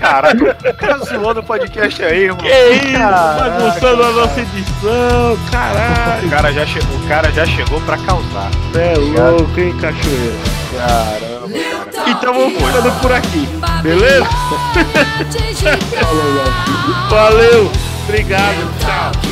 Caraca, 0.00 0.56
o 0.70 0.74
cara 0.74 0.98
zoando 0.98 1.40
o 1.40 1.42
podcast 1.42 2.04
aí, 2.04 2.24
irmão. 2.24 2.38
Que 2.38 2.48
isso? 2.48 2.92
Bagunçando 2.98 4.02
a 4.04 4.12
nossa 4.12 4.40
edição, 4.40 5.38
caralho! 5.50 6.26
O 6.26 6.30
cara 6.30 6.52
já, 6.52 6.64
che- 6.64 6.78
o 6.78 7.08
cara 7.08 7.32
já 7.32 7.44
chegou 7.44 7.80
pra 7.80 7.98
causar. 7.98 8.48
Você 8.72 8.78
é 8.80 8.94
louco, 8.96 9.58
hein, 9.60 9.76
cachoeira? 9.80 10.57
Caramba, 10.76 11.84
cara. 11.92 12.10
Então 12.10 12.34
vamos 12.34 12.62
ficando 12.62 12.92
por 13.00 13.12
aqui, 13.12 13.48
beleza? 13.82 14.26
Valeu, 17.10 17.70
obrigado, 18.04 18.70
tchau. 18.80 19.27